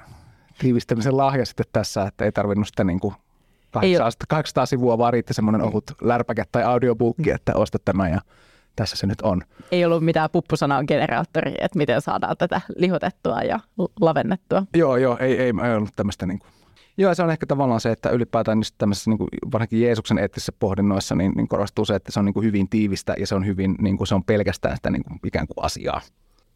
tiivistämisen 0.58 1.16
lahja 1.16 1.46
sitten 1.46 1.66
tässä, 1.72 2.02
että 2.02 2.24
ei 2.24 2.32
tarvinnut 2.32 2.66
sitä 2.66 2.84
niin 2.84 3.00
kuin 3.00 3.14
800, 3.70 4.26
800 4.28 4.66
sivua, 4.66 4.98
vaan 4.98 5.12
riitti 5.12 5.34
semmoinen 5.34 5.62
ohut 5.62 5.84
lärpäke 6.02 6.44
tai 6.52 6.62
audiobookki, 6.62 7.30
että 7.30 7.52
osta 7.54 7.78
tämä 7.84 8.08
ja 8.08 8.20
tässä 8.76 8.96
se 8.96 9.06
nyt 9.06 9.20
on. 9.20 9.42
Ei 9.72 9.84
ollut 9.84 10.04
mitään 10.04 10.30
puppusanan 10.30 10.84
generaattori, 10.88 11.54
että 11.60 11.78
miten 11.78 12.00
saadaan 12.00 12.36
tätä 12.36 12.60
lihotettua 12.76 13.42
ja 13.42 13.60
lavennettua. 14.00 14.66
Joo, 14.74 14.96
joo, 14.96 15.16
ei, 15.20 15.38
ei, 15.38 15.52
ei 15.64 15.76
ollut 15.76 15.96
tämmöistä 15.96 16.26
niin 16.26 16.38
kuin. 16.38 16.50
Joo, 16.96 17.14
se 17.14 17.22
on 17.22 17.30
ehkä 17.30 17.46
tavallaan 17.46 17.80
se, 17.80 17.90
että 17.90 18.10
ylipäätään 18.10 18.58
niin 18.58 18.74
tämmöisessä 18.78 19.10
niin 19.10 19.18
kuin, 19.18 19.28
varsinkin 19.52 19.82
Jeesuksen 19.82 20.18
eettisissä 20.18 20.52
pohdinnoissa 20.58 21.14
niin, 21.14 21.32
niin 21.36 21.48
korostuu 21.48 21.84
se, 21.84 21.94
että 21.94 22.12
se 22.12 22.18
on 22.18 22.24
niin 22.24 22.34
kuin 22.34 22.46
hyvin 22.46 22.68
tiivistä 22.68 23.14
ja 23.18 23.26
se 23.26 23.34
on 23.34 23.46
hyvin, 23.46 23.74
niin 23.80 23.96
kuin, 23.96 24.06
se 24.06 24.14
on 24.14 24.24
pelkästään 24.24 24.76
sitä 24.76 24.90
niin 24.90 25.04
kuin, 25.04 25.20
ikään 25.26 25.46
kuin 25.46 25.64
asiaa. 25.64 26.00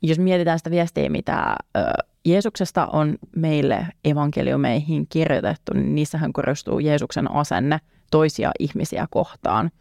Jos 0.03 0.19
mietitään 0.19 0.59
sitä 0.59 0.71
viestiä, 0.71 1.11
mitä 1.11 1.57
ö, 1.77 1.81
Jeesuksesta 2.25 2.87
on 2.87 3.19
meille 3.37 3.87
evankeliumeihin 4.05 5.07
kirjoitettu, 5.09 5.75
niin 5.75 5.95
niissähän 5.95 6.33
korostuu 6.33 6.79
Jeesuksen 6.79 7.31
asenne 7.31 7.79
toisia 8.11 8.51
ihmisiä 8.59 9.07
kohtaan– 9.11 9.71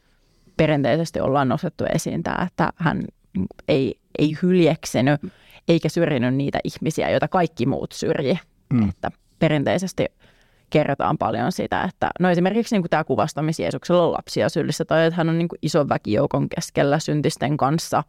perinteisesti 0.58 1.20
ollaan 1.20 1.50
nostettu 1.50 1.84
esiin 1.96 2.24
tämä, 2.24 2.48
että 2.48 2.74
hän 2.76 3.04
ei, 3.68 3.96
ei 4.20 4.38
hyljeksenyt 4.42 5.22
eikä 5.68 5.90
syrjinyt 5.90 6.36
niitä 6.36 6.60
ihmisiä, 6.64 7.10
joita 7.10 7.28
kaikki 7.28 7.66
muut 7.66 7.92
syrji. 7.92 8.40
Mm. 8.74 8.90
Että 8.90 9.12
perinteisesti 9.40 10.06
kerrotaan 10.70 11.18
paljon 11.18 11.52
sitä, 11.52 11.84
että 11.84 12.10
no 12.20 12.30
esimerkiksi 12.30 12.76
niin 12.76 12.82
kuin 12.82 12.90
tämä 12.90 13.04
kuvasta, 13.04 13.42
missä 13.42 13.64
Jeesuksella 13.64 14.06
on 14.06 14.12
lapsia 14.12 14.50
sylissä, 14.50 14.86
tai 14.86 15.06
että 15.06 15.18
hän 15.18 15.30
on 15.30 15.38
niin 15.38 15.48
kuin 15.48 15.60
ison 15.62 15.90
väkijoukon 15.90 16.50
keskellä 16.50 17.00
syntisten 17.00 17.58
kanssa, 17.58 18.04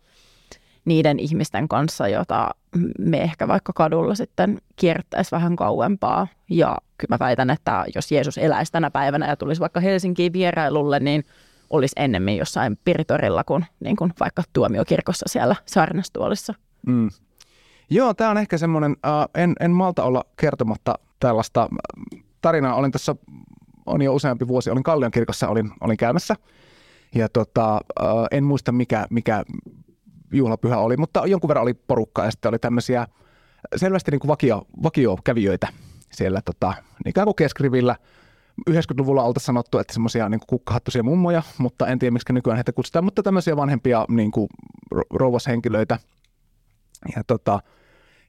niiden 0.85 1.19
ihmisten 1.19 1.69
kanssa, 1.69 2.09
jota 2.09 2.51
me 2.99 3.23
ehkä 3.23 3.49
vaikka 3.49 3.73
kadulla 3.73 4.15
sitten 4.15 4.59
kiertäisi 4.77 5.31
vähän 5.31 5.57
kauempaa. 5.57 6.27
Ja 6.51 6.77
kyllä 6.99 7.15
mä 7.15 7.27
väitän, 7.27 7.51
että 7.51 7.85
jos 7.95 8.13
Jeesus 8.13 8.39
eläisi 8.39 8.73
tänä 8.73 8.91
päivänä 8.91 9.29
ja 9.29 9.37
tulisi 9.37 9.61
vaikka 9.61 9.81
Helsinkiin 9.81 10.33
vierailulle, 10.33 11.01
niin– 11.01 11.25
olisi 11.71 11.93
ennemmin 11.97 12.37
jossain 12.37 12.79
Piritorilla 12.85 13.45
kuin, 13.45 13.67
niin 13.81 13.97
kuin 13.97 14.13
vaikka 14.21 14.43
tuomiokirkossa 14.53 15.27
siellä 15.29 15.57
saarnastuolissa. 15.67 16.55
Mm. 16.87 17.09
Joo, 17.91 18.15
tämä 18.15 18.31
on 18.31 18.39
ehkä 18.39 18.59
semmoinen, 18.59 18.93
uh, 18.93 19.43
en, 19.43 19.53
en 19.61 19.71
malta 19.71 20.05
olla 20.05 20.25
kertomatta 20.37 20.95
tällaista 21.21 21.69
tarinaa. 22.41 22.75
Olin 22.75 22.93
tässä, 22.93 23.17
on 23.87 24.03
jo 24.03 24.15
useampi 24.15 24.49
vuosi, 24.49 24.71
olin 24.71 24.83
Kallion 24.83 25.11
kirkossa, 25.11 25.49
olin, 25.49 25.71
olin 25.81 25.97
käymässä. 25.97 26.35
Ja 27.15 27.29
tota, 27.29 27.81
uh, 28.01 28.27
en 28.31 28.45
muista 28.45 28.73
mikä, 28.73 29.07
mikä 29.11 29.45
juhlapyhä 30.33 30.79
oli, 30.79 30.97
mutta 30.97 31.27
jonkun 31.27 31.49
verran 31.49 31.63
oli 31.63 31.75
porukkaa 31.75 32.25
ja 32.25 32.31
sitten 32.31 32.49
oli 32.49 32.59
tämmöisiä 32.59 33.07
selvästi 33.77 34.11
niin 34.11 34.21
kuin 34.21 34.29
vakio, 34.29 34.67
vakiokävijöitä 34.83 35.69
siellä 36.13 36.41
tota, 36.45 36.75
ikään 37.07 37.27
kuin 37.27 37.37
keskrivillä– 37.37 37.97
90-luvulla 38.71 39.23
oltaisiin 39.23 39.47
sanottu, 39.47 39.79
että 39.79 39.93
semmoisia 39.93 40.29
niin 40.29 40.41
kukkahattuisia 40.47 41.03
mummoja, 41.03 41.43
mutta 41.59 41.87
en 41.87 41.99
tiedä, 41.99 42.11
miksi 42.11 42.33
nykyään 42.33 42.57
heitä 42.57 42.73
kutsutaan, 42.73 43.05
mutta 43.05 43.23
tämmöisiä 43.23 43.57
vanhempia 43.57 44.05
niin 44.09 44.31
kuin 44.31 44.49
rouvashenkilöitä. 45.11 45.99
Ja 47.17 47.23
tota, 47.27 47.61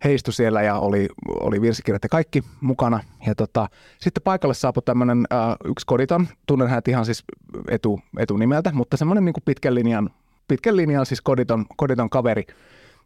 heistu 0.03 0.31
siellä 0.31 0.62
ja 0.62 0.75
oli, 0.79 1.07
oli 1.27 1.62
virsikirjat 1.62 2.03
ja 2.03 2.09
kaikki 2.09 2.43
mukana. 2.62 3.00
Ja 3.25 3.36
tota, 3.36 3.67
sitten 4.00 4.24
paikalle 4.24 4.53
saapui 4.53 4.83
tämmöinen 4.83 5.25
äh, 5.33 5.55
yksi 5.65 5.86
koditon, 5.86 6.27
tunnen 6.48 6.67
hänet 6.67 6.88
ihan 6.88 7.05
siis 7.05 7.24
etu, 7.67 8.00
etunimeltä, 8.17 8.71
mutta 8.74 8.98
semmoinen 8.98 9.25
niin 9.25 9.33
pitkän 9.45 9.75
linjan, 9.75 10.09
pitkän 10.48 10.77
linjan 10.77 11.05
siis 11.05 11.21
koditon, 11.21 11.65
koditon 11.77 12.09
kaveri, 12.09 12.43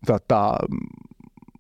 tota, 0.06 0.56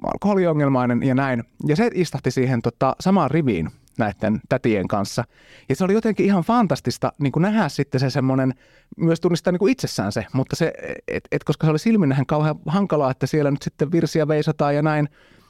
alkoholiongelmainen 0.03 1.03
ja 1.03 1.15
näin. 1.15 1.43
Ja 1.67 1.75
se 1.75 1.89
istahti 1.93 2.31
siihen 2.31 2.61
tota, 2.61 2.95
samaan 2.99 3.31
riviin 3.31 3.69
näiden 3.97 4.41
tätien 4.49 4.87
kanssa. 4.87 5.23
Ja 5.69 5.75
se 5.75 5.83
oli 5.83 5.93
jotenkin 5.93 6.25
ihan 6.25 6.43
fantastista 6.43 7.13
niin 7.19 7.31
kuin 7.31 7.41
nähdä 7.41 7.69
sitten 7.69 7.99
se 7.99 8.09
semmoinen, 8.09 8.53
myös 8.97 9.19
tunnistaa 9.19 9.51
niin 9.51 9.59
kuin 9.59 9.71
itsessään 9.71 10.11
se, 10.11 10.25
mutta 10.33 10.55
se, 10.55 10.73
et, 11.07 11.23
et, 11.31 11.43
koska 11.43 11.67
se 11.67 11.71
oli 11.71 11.79
silminnähän 11.79 12.25
kauhean 12.25 12.55
hankalaa, 12.65 13.11
että 13.11 13.27
siellä 13.27 13.51
nyt 13.51 13.61
sitten 13.61 13.91
virsiä 13.91 14.27
veisataan 14.27 14.75
ja 14.75 14.81
näin, 14.81 15.09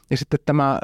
ja 0.10 0.18
sitten 0.18 0.40
tämä, 0.46 0.80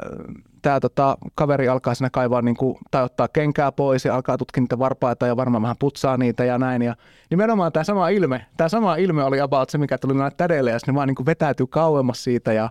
tämä 0.62 0.80
tota, 0.80 1.18
kaveri 1.34 1.68
alkaa 1.68 1.94
siinä 1.94 2.10
kaivaa 2.10 2.42
niin 2.42 2.56
kuin, 2.56 2.78
tai 2.90 3.04
ottaa 3.04 3.28
kenkää 3.28 3.72
pois 3.72 4.04
ja 4.04 4.14
alkaa 4.14 4.38
tutkia 4.38 4.60
niitä 4.60 4.78
varpaita 4.78 5.26
ja 5.26 5.36
varmaan 5.36 5.62
vähän 5.62 5.76
putsaa 5.78 6.16
niitä 6.16 6.44
ja 6.44 6.58
näin. 6.58 6.82
Ja 6.82 6.96
nimenomaan 7.30 7.72
tämä 7.72 7.84
sama 7.84 8.08
ilme, 8.08 8.46
tämä 8.56 8.68
sama 8.68 8.96
ilme 8.96 9.24
oli 9.24 9.40
about 9.40 9.70
se, 9.70 9.78
mikä 9.78 9.98
tuli 9.98 10.14
näille 10.14 10.34
tädeille 10.36 10.70
ja 10.70 10.78
sitten 10.78 10.94
vaan 10.94 11.08
niin 11.08 11.14
kuin 11.14 11.26
vetäytyy 11.26 11.66
kauemmas 11.66 12.24
siitä 12.24 12.52
ja 12.52 12.70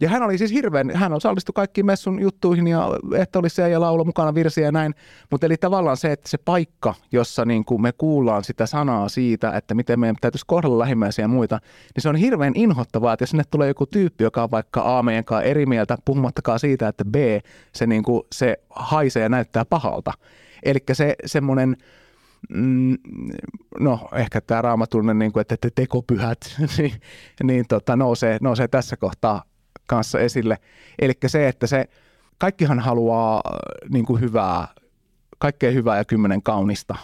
ja 0.00 0.08
hän 0.08 0.22
oli 0.22 0.38
siis 0.38 0.52
hirveän, 0.52 0.90
hän 0.94 1.12
osallistui 1.12 1.52
kaikkiin 1.52 1.86
messun 1.86 2.20
juttuihin 2.20 2.66
ja 2.66 2.88
että 3.16 3.38
oli 3.38 3.50
se 3.50 3.68
ja 3.68 3.80
laulo 3.80 4.04
mukana 4.04 4.34
virsiä 4.34 4.64
ja 4.64 4.72
näin. 4.72 4.94
Mutta 5.30 5.46
eli 5.46 5.56
tavallaan 5.56 5.96
se, 5.96 6.12
että 6.12 6.28
se 6.28 6.38
paikka, 6.38 6.94
jossa 7.12 7.44
niin 7.44 7.64
kuin 7.64 7.82
me 7.82 7.92
kuullaan 7.92 8.44
sitä 8.44 8.66
sanaa 8.66 9.08
siitä, 9.08 9.56
että 9.56 9.74
miten 9.74 10.00
meidän 10.00 10.16
täytyisi 10.20 10.46
kohdella 10.46 10.78
lähimmäisiä 10.78 11.24
ja 11.24 11.28
muita, 11.28 11.60
niin 11.94 12.02
se 12.02 12.08
on 12.08 12.16
hirveän 12.16 12.52
inhottavaa, 12.56 13.12
että 13.12 13.22
jos 13.22 13.30
sinne 13.30 13.44
tulee 13.50 13.68
joku 13.68 13.86
tyyppi, 13.86 14.24
joka 14.24 14.42
on 14.42 14.50
vaikka 14.50 14.98
A 14.98 15.02
meidän 15.02 15.24
kanssa 15.24 15.42
eri 15.42 15.66
mieltä, 15.66 15.98
puhumattakaan 16.04 16.60
siitä, 16.60 16.88
että 16.88 17.04
B, 17.04 17.14
se, 17.72 17.86
niin 17.86 18.02
kuin, 18.02 18.22
se 18.32 18.56
haisee 18.70 19.22
ja 19.22 19.28
näyttää 19.28 19.64
pahalta. 19.64 20.12
Eli 20.62 20.78
se 20.92 21.14
semmoinen, 21.26 21.76
mm, 22.48 22.96
no 23.80 24.08
ehkä 24.14 24.40
tämä 24.40 24.62
raamatullinen, 24.62 25.18
niin 25.18 25.32
kuin, 25.32 25.40
että 25.40 25.56
te 25.60 25.70
tekopyhät, 25.74 26.38
niin, 26.78 26.92
niin 27.42 27.64
tota, 27.68 27.96
nousee, 27.96 28.38
nousee 28.40 28.68
tässä 28.68 28.96
kohtaa 28.96 29.42
kanssa 29.86 30.20
esille. 30.20 30.58
Eli 30.98 31.12
se, 31.26 31.48
että 31.48 31.66
se 31.66 31.88
kaikkihan 32.38 32.80
haluaa 32.80 33.36
äh, 33.46 33.90
niin 33.90 34.06
kuin 34.06 34.20
hyvää, 34.20 34.68
kaikkea 35.38 35.70
hyvää 35.70 35.96
ja 35.96 36.04
kymmenen 36.04 36.42
kaunista 36.42 36.96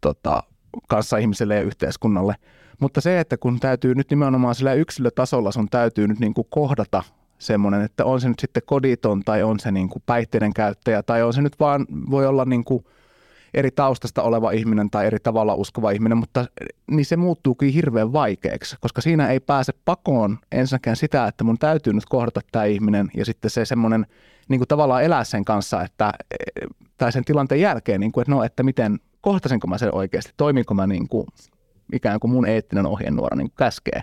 tota, 0.00 0.42
kanssa 0.88 1.18
ihmiselle 1.18 1.54
ja 1.54 1.62
yhteiskunnalle. 1.62 2.34
Mutta 2.80 3.00
se, 3.00 3.20
että 3.20 3.36
kun 3.36 3.60
täytyy 3.60 3.94
nyt 3.94 4.10
nimenomaan 4.10 4.54
sillä 4.54 4.72
yksilötasolla 4.72 5.52
sun 5.52 5.68
täytyy 5.70 6.08
nyt 6.08 6.18
niin 6.18 6.34
kuin 6.34 6.46
kohdata 6.50 7.02
semmoinen, 7.38 7.82
että 7.82 8.04
on 8.04 8.20
se 8.20 8.28
nyt 8.28 8.38
sitten 8.38 8.62
koditon 8.66 9.22
tai 9.24 9.42
on 9.42 9.60
se 9.60 9.72
niin 9.72 9.88
kuin 9.88 10.02
päihteiden 10.06 10.54
käyttäjä 10.54 11.02
tai 11.02 11.22
on 11.22 11.32
se 11.32 11.42
nyt 11.42 11.60
vaan, 11.60 11.86
voi 12.10 12.26
olla 12.26 12.44
niin 12.44 12.64
kuin 12.64 12.84
eri 13.56 13.70
taustasta 13.70 14.22
oleva 14.22 14.50
ihminen 14.50 14.90
tai 14.90 15.06
eri 15.06 15.18
tavalla 15.22 15.54
uskova 15.54 15.90
ihminen, 15.90 16.18
mutta 16.18 16.46
niin 16.90 17.04
se 17.04 17.16
muuttuukin 17.16 17.72
hirveän 17.72 18.12
vaikeaksi, 18.12 18.76
koska 18.80 19.00
siinä 19.00 19.28
ei 19.28 19.40
pääse 19.40 19.72
pakoon 19.84 20.38
ensinnäkään 20.52 20.96
sitä, 20.96 21.26
että 21.26 21.44
mun 21.44 21.58
täytyy 21.58 21.92
nyt 21.92 22.04
kohdata 22.04 22.40
tämä 22.52 22.64
ihminen 22.64 23.10
ja 23.16 23.24
sitten 23.24 23.50
se 23.50 23.64
semmoinen 23.64 24.06
niin 24.48 24.60
kuin 24.60 24.68
tavallaan 24.68 25.04
elää 25.04 25.24
sen 25.24 25.44
kanssa, 25.44 25.82
että, 25.82 26.12
tai 26.98 27.12
sen 27.12 27.24
tilanteen 27.24 27.60
jälkeen, 27.60 28.00
niin 28.00 28.12
kuin, 28.12 28.22
että 28.22 28.32
no, 28.32 28.42
että 28.42 28.62
miten, 28.62 28.98
kohtasinko 29.20 29.66
mä 29.66 29.78
sen 29.78 29.94
oikeasti, 29.94 30.32
toiminko 30.36 30.74
mä 30.74 30.86
niin 30.86 31.08
kuin, 31.08 31.26
ikään 31.92 32.20
kuin 32.20 32.30
mun 32.30 32.46
eettinen 32.46 32.86
ohjenuora 32.86 33.36
niin 33.36 33.48
kuin 33.48 33.56
käskee. 33.56 34.00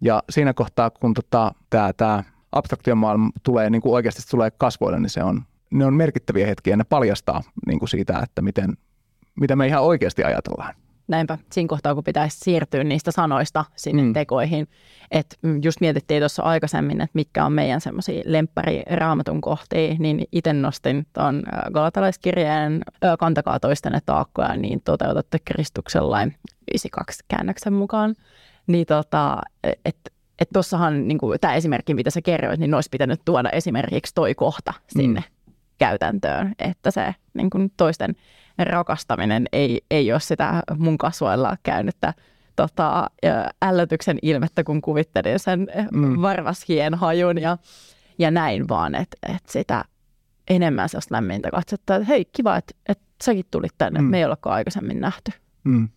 Ja 0.00 0.22
siinä 0.30 0.54
kohtaa, 0.54 0.90
kun 0.90 1.14
tota, 1.14 1.54
tämä, 1.70 1.92
tämä 1.92 2.24
abstraktion 2.52 2.98
maailma 2.98 3.30
tulee 3.42 3.70
niin 3.70 3.82
kuin 3.82 3.94
oikeasti 3.94 4.22
tulee 4.30 4.50
kasvoille, 4.50 5.00
niin 5.00 5.10
se 5.10 5.22
on, 5.22 5.42
ne 5.70 5.86
on 5.86 5.94
merkittäviä 5.94 6.46
hetkiä 6.46 6.76
ne 6.76 6.84
paljastaa 6.84 7.42
niin 7.66 7.78
kuin 7.78 7.88
siitä, 7.88 8.20
että 8.22 8.42
miten, 8.42 8.76
mitä 9.40 9.56
me 9.56 9.66
ihan 9.66 9.82
oikeasti 9.82 10.24
ajatellaan. 10.24 10.74
Näinpä, 11.08 11.38
siinä 11.52 11.68
kohtaa 11.68 11.94
kun 11.94 12.04
pitäisi 12.04 12.38
siirtyä 12.38 12.84
niistä 12.84 13.10
sanoista 13.10 13.64
sinne 13.76 14.02
mm. 14.02 14.12
tekoihin. 14.12 14.68
Että 15.10 15.36
just 15.62 15.80
mietittiin 15.80 16.20
tuossa 16.20 16.42
aikaisemmin, 16.42 17.00
että 17.00 17.14
mitkä 17.14 17.44
on 17.44 17.52
meidän 17.52 17.80
semmoisia 17.80 18.22
lemppari 18.24 18.82
raamatun 18.90 19.40
kohtia, 19.40 19.94
niin 19.98 20.24
itse 20.32 20.52
nostin 20.52 21.06
tuon 21.12 21.42
galatalaiskirjeen 21.72 22.82
kantakaa 23.18 23.60
toistenne 23.60 23.98
taakkoja, 24.06 24.56
niin 24.56 24.80
toteutatte 24.84 25.38
Kristuksen 25.44 26.10
lain 26.10 26.28
92 26.70 27.24
käännöksen 27.28 27.72
mukaan. 27.72 28.14
Niin 28.66 28.86
tota, 28.86 29.38
että 29.84 30.10
että 30.38 30.52
tuossahan 30.52 31.08
niin 31.08 31.18
tämä 31.40 31.54
esimerkki, 31.54 31.94
mitä 31.94 32.10
sä 32.10 32.22
kerroit, 32.22 32.60
niin 32.60 32.74
olisi 32.74 32.88
pitänyt 32.92 33.20
tuoda 33.24 33.50
esimerkiksi 33.50 34.14
toi 34.14 34.34
kohta 34.34 34.74
sinne 34.88 35.20
mm. 35.20 35.37
Käytäntöön, 35.78 36.54
että 36.58 36.90
se 36.90 37.14
niin 37.34 37.50
kuin 37.50 37.72
toisten 37.76 38.16
rakastaminen 38.58 39.46
ei, 39.52 39.80
ei 39.90 40.12
ole 40.12 40.20
sitä 40.20 40.62
mun 40.78 40.98
kasvoilla 40.98 41.56
käynyttä 41.62 42.14
tota, 42.56 43.10
ällötyksen 43.62 44.18
ilmettä, 44.22 44.64
kun 44.64 44.80
kuvittelin 44.80 45.38
sen 45.38 45.68
mm. 45.92 46.22
varvashien 46.22 46.94
hajun 46.94 47.38
ja, 47.38 47.58
ja 48.18 48.30
näin 48.30 48.68
vaan, 48.68 48.94
että 48.94 49.16
et 49.34 49.46
sitä 49.46 49.84
enemmän 50.50 50.88
sellaista 50.88 51.14
lämmintä 51.14 51.50
katsetta, 51.50 51.96
että 51.96 52.06
hei 52.08 52.24
kiva, 52.24 52.56
että, 52.56 52.74
että 52.88 53.04
säkin 53.24 53.44
tulit 53.50 53.74
tänne, 53.78 54.00
mm. 54.00 54.06
me 54.06 54.18
ei 54.18 54.24
olekaan 54.24 54.54
aikaisemmin 54.54 55.00
nähty. 55.00 55.32
Mm. 55.64 55.88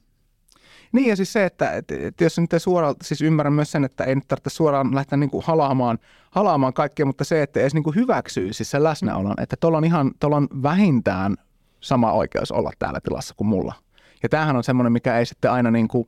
Niin 0.92 1.10
ja 1.10 1.16
siis 1.16 1.34
se, 1.34 1.46
että, 1.46 1.72
että, 1.72 2.24
jos 2.24 2.40
nyt 2.40 2.50
suoraan, 2.58 2.96
siis 3.04 3.22
ymmärrän 3.22 3.54
myös 3.54 3.72
sen, 3.72 3.84
että 3.84 4.04
ei 4.04 4.16
nyt 4.16 4.28
tarvitse 4.28 4.50
suoraan 4.50 4.96
lähteä 4.96 5.18
niin 5.18 5.30
kuin 5.30 5.44
halaamaan, 5.46 6.00
halaamaan 6.32 6.74
kaikkea, 6.74 7.06
mutta 7.06 7.24
se, 7.24 7.42
että 7.42 7.60
edes 7.60 7.74
niin 7.74 7.84
kuin 7.84 7.96
hyväksyy 7.96 8.54
siis 8.54 8.72
sen 8.72 8.84
läsnäolon, 8.84 9.42
että 9.42 9.56
tuolla 9.60 9.78
on 9.78 9.86
ihan, 9.86 10.12
tuolla 10.20 10.38
on 10.38 10.48
vähintään 10.64 11.36
sama 11.80 12.12
oikeus 12.12 12.52
olla 12.52 12.72
täällä 12.80 13.00
tilassa 13.00 13.34
kuin 13.38 13.48
mulla. 13.48 13.74
Ja 14.24 14.30
tämähän 14.30 14.56
on 14.56 14.64
semmoinen, 14.64 14.94
mikä 14.94 15.18
ei 15.18 15.26
sitten 15.26 15.52
aina 15.52 15.72
niin 15.72 15.88
kuin, 15.88 16.08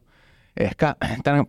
ehkä 0.60 0.96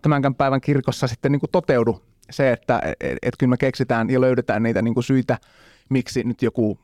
tämänkään 0.03 0.35
päivän 0.35 0.61
kirkossa 0.61 1.07
sitten 1.07 1.33
niin 1.33 1.41
kuin 1.41 1.51
toteudu. 1.51 2.03
Se, 2.31 2.53
että 2.53 2.83
et, 3.01 3.19
et 3.23 3.35
kyllä 3.39 3.51
me 3.51 3.57
keksitään 3.57 4.11
ja 4.11 4.21
löydetään 4.21 4.63
niitä 4.63 4.83
niin 4.83 4.95
kuin 4.95 5.05
syitä, 5.05 5.39
miksi 5.89 6.25
nyt 6.25 6.43
joku 6.43 6.79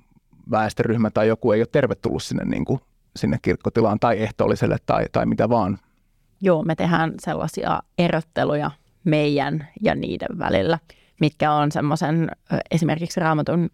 väestöryhmä 0.50 1.10
tai 1.10 1.28
joku 1.28 1.52
ei 1.52 1.60
ole 1.60 1.68
tervetullut 1.72 2.22
sinne, 2.22 2.44
niin 2.44 2.64
kuin, 2.64 2.80
sinne 3.16 3.38
kirkkotilaan 3.42 3.98
tai 3.98 4.22
ehtoolliselle 4.22 4.76
tai, 4.86 5.06
tai 5.12 5.26
mitä 5.26 5.48
vaan. 5.48 5.78
Joo, 6.40 6.62
me 6.62 6.74
tehdään 6.74 7.14
sellaisia 7.20 7.80
erotteluja 7.98 8.70
meidän 9.04 9.68
ja 9.82 9.94
niiden 9.94 10.38
välillä, 10.38 10.78
mitkä 11.20 11.52
on 11.52 11.72
semmoisen 11.72 12.30
esimerkiksi 12.70 13.20
raamatun 13.20 13.70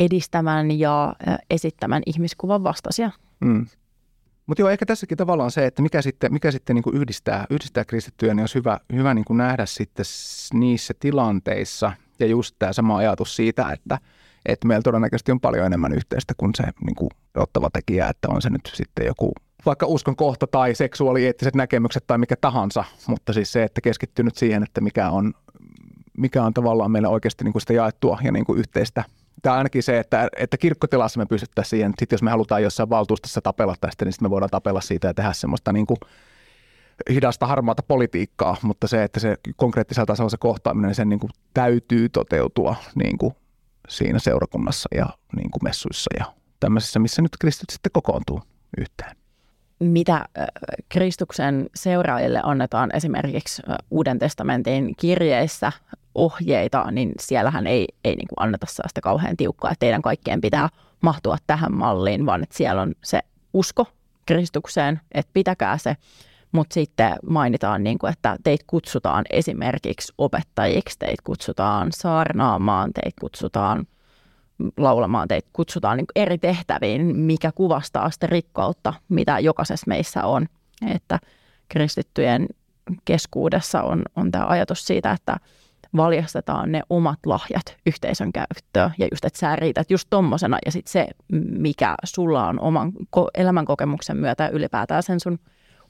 edistämään 0.00 0.78
ja 0.78 1.14
esittämään 1.50 2.02
ihmiskuvan 2.06 2.64
vastaisia. 2.64 3.10
Mm. 3.40 3.66
Mutta 4.46 4.62
joo, 4.62 4.70
ehkä 4.70 4.86
tässäkin 4.86 5.18
tavallaan 5.18 5.50
se, 5.50 5.66
että 5.66 5.82
mikä 5.82 6.02
sitten, 6.02 6.32
mikä 6.32 6.50
sitten 6.50 6.74
niin 6.74 6.82
kuin 6.82 6.96
yhdistää, 6.96 7.46
yhdistää 7.50 7.84
kristittyjä, 7.84 8.34
niin 8.34 8.42
olisi 8.42 8.54
hyvä, 8.54 8.80
hyvä 8.92 9.14
niin 9.14 9.24
kuin 9.24 9.36
nähdä 9.36 9.66
sitten 9.66 10.04
niissä 10.52 10.94
tilanteissa 11.00 11.92
ja 12.20 12.26
just 12.26 12.56
tämä 12.58 12.72
sama 12.72 12.96
ajatus 12.96 13.36
siitä, 13.36 13.72
että, 13.72 13.98
että 14.46 14.68
meillä 14.68 14.82
todennäköisesti 14.82 15.32
on 15.32 15.40
paljon 15.40 15.66
enemmän 15.66 15.92
yhteistä 15.92 16.34
kuin 16.36 16.52
se 16.54 16.62
niin 16.62 16.94
kuin 16.94 17.08
ottava 17.36 17.70
tekijä, 17.72 18.08
että 18.08 18.28
on 18.30 18.42
se 18.42 18.50
nyt 18.50 18.70
sitten 18.74 19.06
joku 19.06 19.32
vaikka 19.66 19.86
uskon 19.86 20.16
kohta 20.16 20.46
tai 20.46 20.74
seksuaalieettiset 20.74 21.54
näkemykset 21.54 22.04
tai 22.06 22.18
mikä 22.18 22.36
tahansa, 22.40 22.84
mutta 23.06 23.32
siis 23.32 23.52
se, 23.52 23.62
että 23.62 23.80
keskittynyt 23.80 24.36
siihen, 24.36 24.62
että 24.62 24.80
mikä 24.80 25.10
on, 25.10 25.34
mikä 26.18 26.44
on 26.44 26.54
tavallaan 26.54 26.90
meillä 26.90 27.08
oikeasti 27.08 27.44
niin 27.44 27.52
kuin 27.52 27.60
sitä 27.60 27.72
jaettua 27.72 28.18
ja 28.22 28.32
niin 28.32 28.44
kuin 28.44 28.58
yhteistä 28.58 29.04
Tämä 29.42 29.56
ainakin 29.56 29.82
se, 29.82 29.98
että, 29.98 30.28
että 30.36 30.56
kirkkotilassa 30.56 31.18
me 31.20 31.26
pystyttäisiin 31.26 31.70
siihen, 31.70 31.92
sitten 31.98 32.16
jos 32.16 32.22
me 32.22 32.30
halutaan 32.30 32.62
jossain 32.62 32.90
valtuustossa 32.90 33.40
tapella 33.40 33.74
tästä, 33.80 34.04
niin 34.04 34.12
sitten 34.12 34.26
me 34.26 34.30
voidaan 34.30 34.50
tapella 34.50 34.80
siitä 34.80 35.08
ja 35.08 35.14
tehdä 35.14 35.32
semmoista 35.32 35.72
niin 35.72 35.86
kuin 35.86 35.98
hidasta 37.10 37.46
harmaata 37.46 37.82
politiikkaa, 37.88 38.56
mutta 38.62 38.88
se, 38.88 39.04
että 39.04 39.20
se 39.20 39.36
konkreettisella 39.56 40.06
tasolla 40.06 40.30
se 40.30 40.36
kohtaaminen, 40.36 40.88
niin 40.88 40.94
sen 40.94 41.08
niin 41.08 41.20
kuin 41.20 41.30
täytyy 41.54 42.08
toteutua 42.08 42.76
niin 42.94 43.18
kuin 43.18 43.34
siinä 43.88 44.18
seurakunnassa 44.18 44.88
ja 44.94 45.06
niin 45.36 45.50
kuin 45.50 45.64
messuissa 45.64 46.10
ja 46.18 46.24
tämmöisissä, 46.60 46.98
missä 46.98 47.22
nyt 47.22 47.36
kristit 47.40 47.70
sitten 47.70 47.92
kokoontuu 47.92 48.42
yhteen. 48.78 49.19
Mitä 49.80 50.24
Kristuksen 50.88 51.66
seuraajille 51.74 52.40
annetaan 52.42 52.90
esimerkiksi 52.96 53.62
Uuden 53.90 54.18
testamentin 54.18 54.94
kirjeissä 54.96 55.72
ohjeita, 56.14 56.90
niin 56.90 57.12
siellähän 57.20 57.66
ei, 57.66 57.86
ei 58.04 58.16
niin 58.16 58.28
kuin 58.28 58.46
anneta 58.46 58.66
sitä 58.66 59.00
kauhean 59.02 59.36
tiukkaa, 59.36 59.70
että 59.70 59.80
teidän 59.80 60.02
kaikkien 60.02 60.40
pitää 60.40 60.68
mahtua 61.00 61.36
tähän 61.46 61.74
malliin, 61.74 62.26
vaan 62.26 62.42
että 62.42 62.56
siellä 62.56 62.82
on 62.82 62.92
se 63.04 63.20
usko 63.52 63.86
Kristukseen, 64.26 65.00
että 65.12 65.30
pitäkää 65.32 65.78
se, 65.78 65.96
mutta 66.52 66.74
sitten 66.74 67.16
mainitaan, 67.30 67.84
niin 67.84 67.98
kuin, 67.98 68.12
että 68.12 68.36
teitä 68.44 68.64
kutsutaan 68.66 69.24
esimerkiksi 69.30 70.12
opettajiksi, 70.18 70.98
teitä 70.98 71.22
kutsutaan 71.24 71.88
saarnaamaan, 71.92 72.92
teitä 72.92 73.20
kutsutaan 73.20 73.86
laulamaan, 74.76 75.28
teitä 75.28 75.48
kutsutaan 75.52 75.96
niin 75.96 76.06
eri 76.16 76.38
tehtäviin, 76.38 77.16
mikä 77.16 77.52
kuvastaa 77.52 78.10
sitä 78.10 78.26
rikkautta, 78.26 78.94
mitä 79.08 79.38
jokaisessa 79.38 79.88
meissä 79.88 80.24
on. 80.24 80.46
Että 80.94 81.18
kristittyjen 81.68 82.46
keskuudessa 83.04 83.82
on, 83.82 84.02
on 84.16 84.30
tämä 84.30 84.46
ajatus 84.46 84.86
siitä, 84.86 85.12
että 85.12 85.36
valjastetaan 85.96 86.72
ne 86.72 86.82
omat 86.90 87.18
lahjat 87.26 87.76
yhteisön 87.86 88.32
käyttöön 88.32 88.90
ja 88.98 89.08
just, 89.10 89.24
että 89.24 89.38
sä 89.38 89.56
riität 89.56 89.90
just 89.90 90.06
tommosena 90.10 90.58
ja 90.66 90.72
sitten 90.72 90.92
se, 90.92 91.08
mikä 91.48 91.94
sulla 92.04 92.48
on 92.48 92.60
oman 92.60 92.92
elämänkokemuksen 93.34 94.16
myötä 94.16 94.44
ja 94.44 94.50
ylipäätään 94.50 95.02
sen 95.02 95.20
sun 95.20 95.38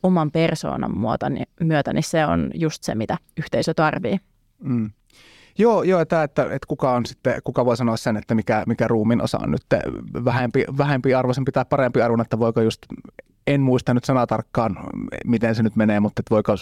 oman 0.03 0.31
persoonan 0.31 0.99
muuta, 0.99 1.31
niin, 1.31 1.47
myötä, 1.61 1.93
niin 1.93 2.03
se 2.03 2.27
on 2.27 2.51
just 2.55 2.83
se, 2.83 2.95
mitä 2.95 3.17
yhteisö 3.37 3.75
tarvii. 3.75 4.21
Mm. 4.59 4.91
Joo, 5.59 5.83
joo 5.83 6.05
tämä, 6.05 6.23
että, 6.23 6.43
että 6.43 6.67
kuka, 6.69 6.93
on 6.93 7.07
sitten, 7.07 7.41
kuka 7.45 7.65
voi 7.65 7.77
sanoa 7.77 7.97
sen, 7.97 8.17
että 8.17 8.35
mikä, 8.35 8.63
mikä 8.67 8.89
ruumin 8.89 9.23
osa 9.23 9.39
on 9.43 9.51
nyt 9.51 9.63
vähempi, 10.25 10.65
vähempi 10.79 11.15
arvoisempi 11.15 11.53
tai 11.53 11.65
parempi 11.71 12.03
arvon, 12.03 12.21
että 12.21 12.39
voiko 12.39 12.61
just, 12.61 12.83
en 13.47 13.61
muista 13.61 13.95
nyt 13.95 14.05
sanaa 14.05 14.27
tarkkaan, 14.27 14.77
miten 15.25 15.55
se 15.55 15.63
nyt 15.63 15.77
menee, 15.77 16.01
mutta 16.01 16.21
että 16.21 16.35
voiko 16.35 16.57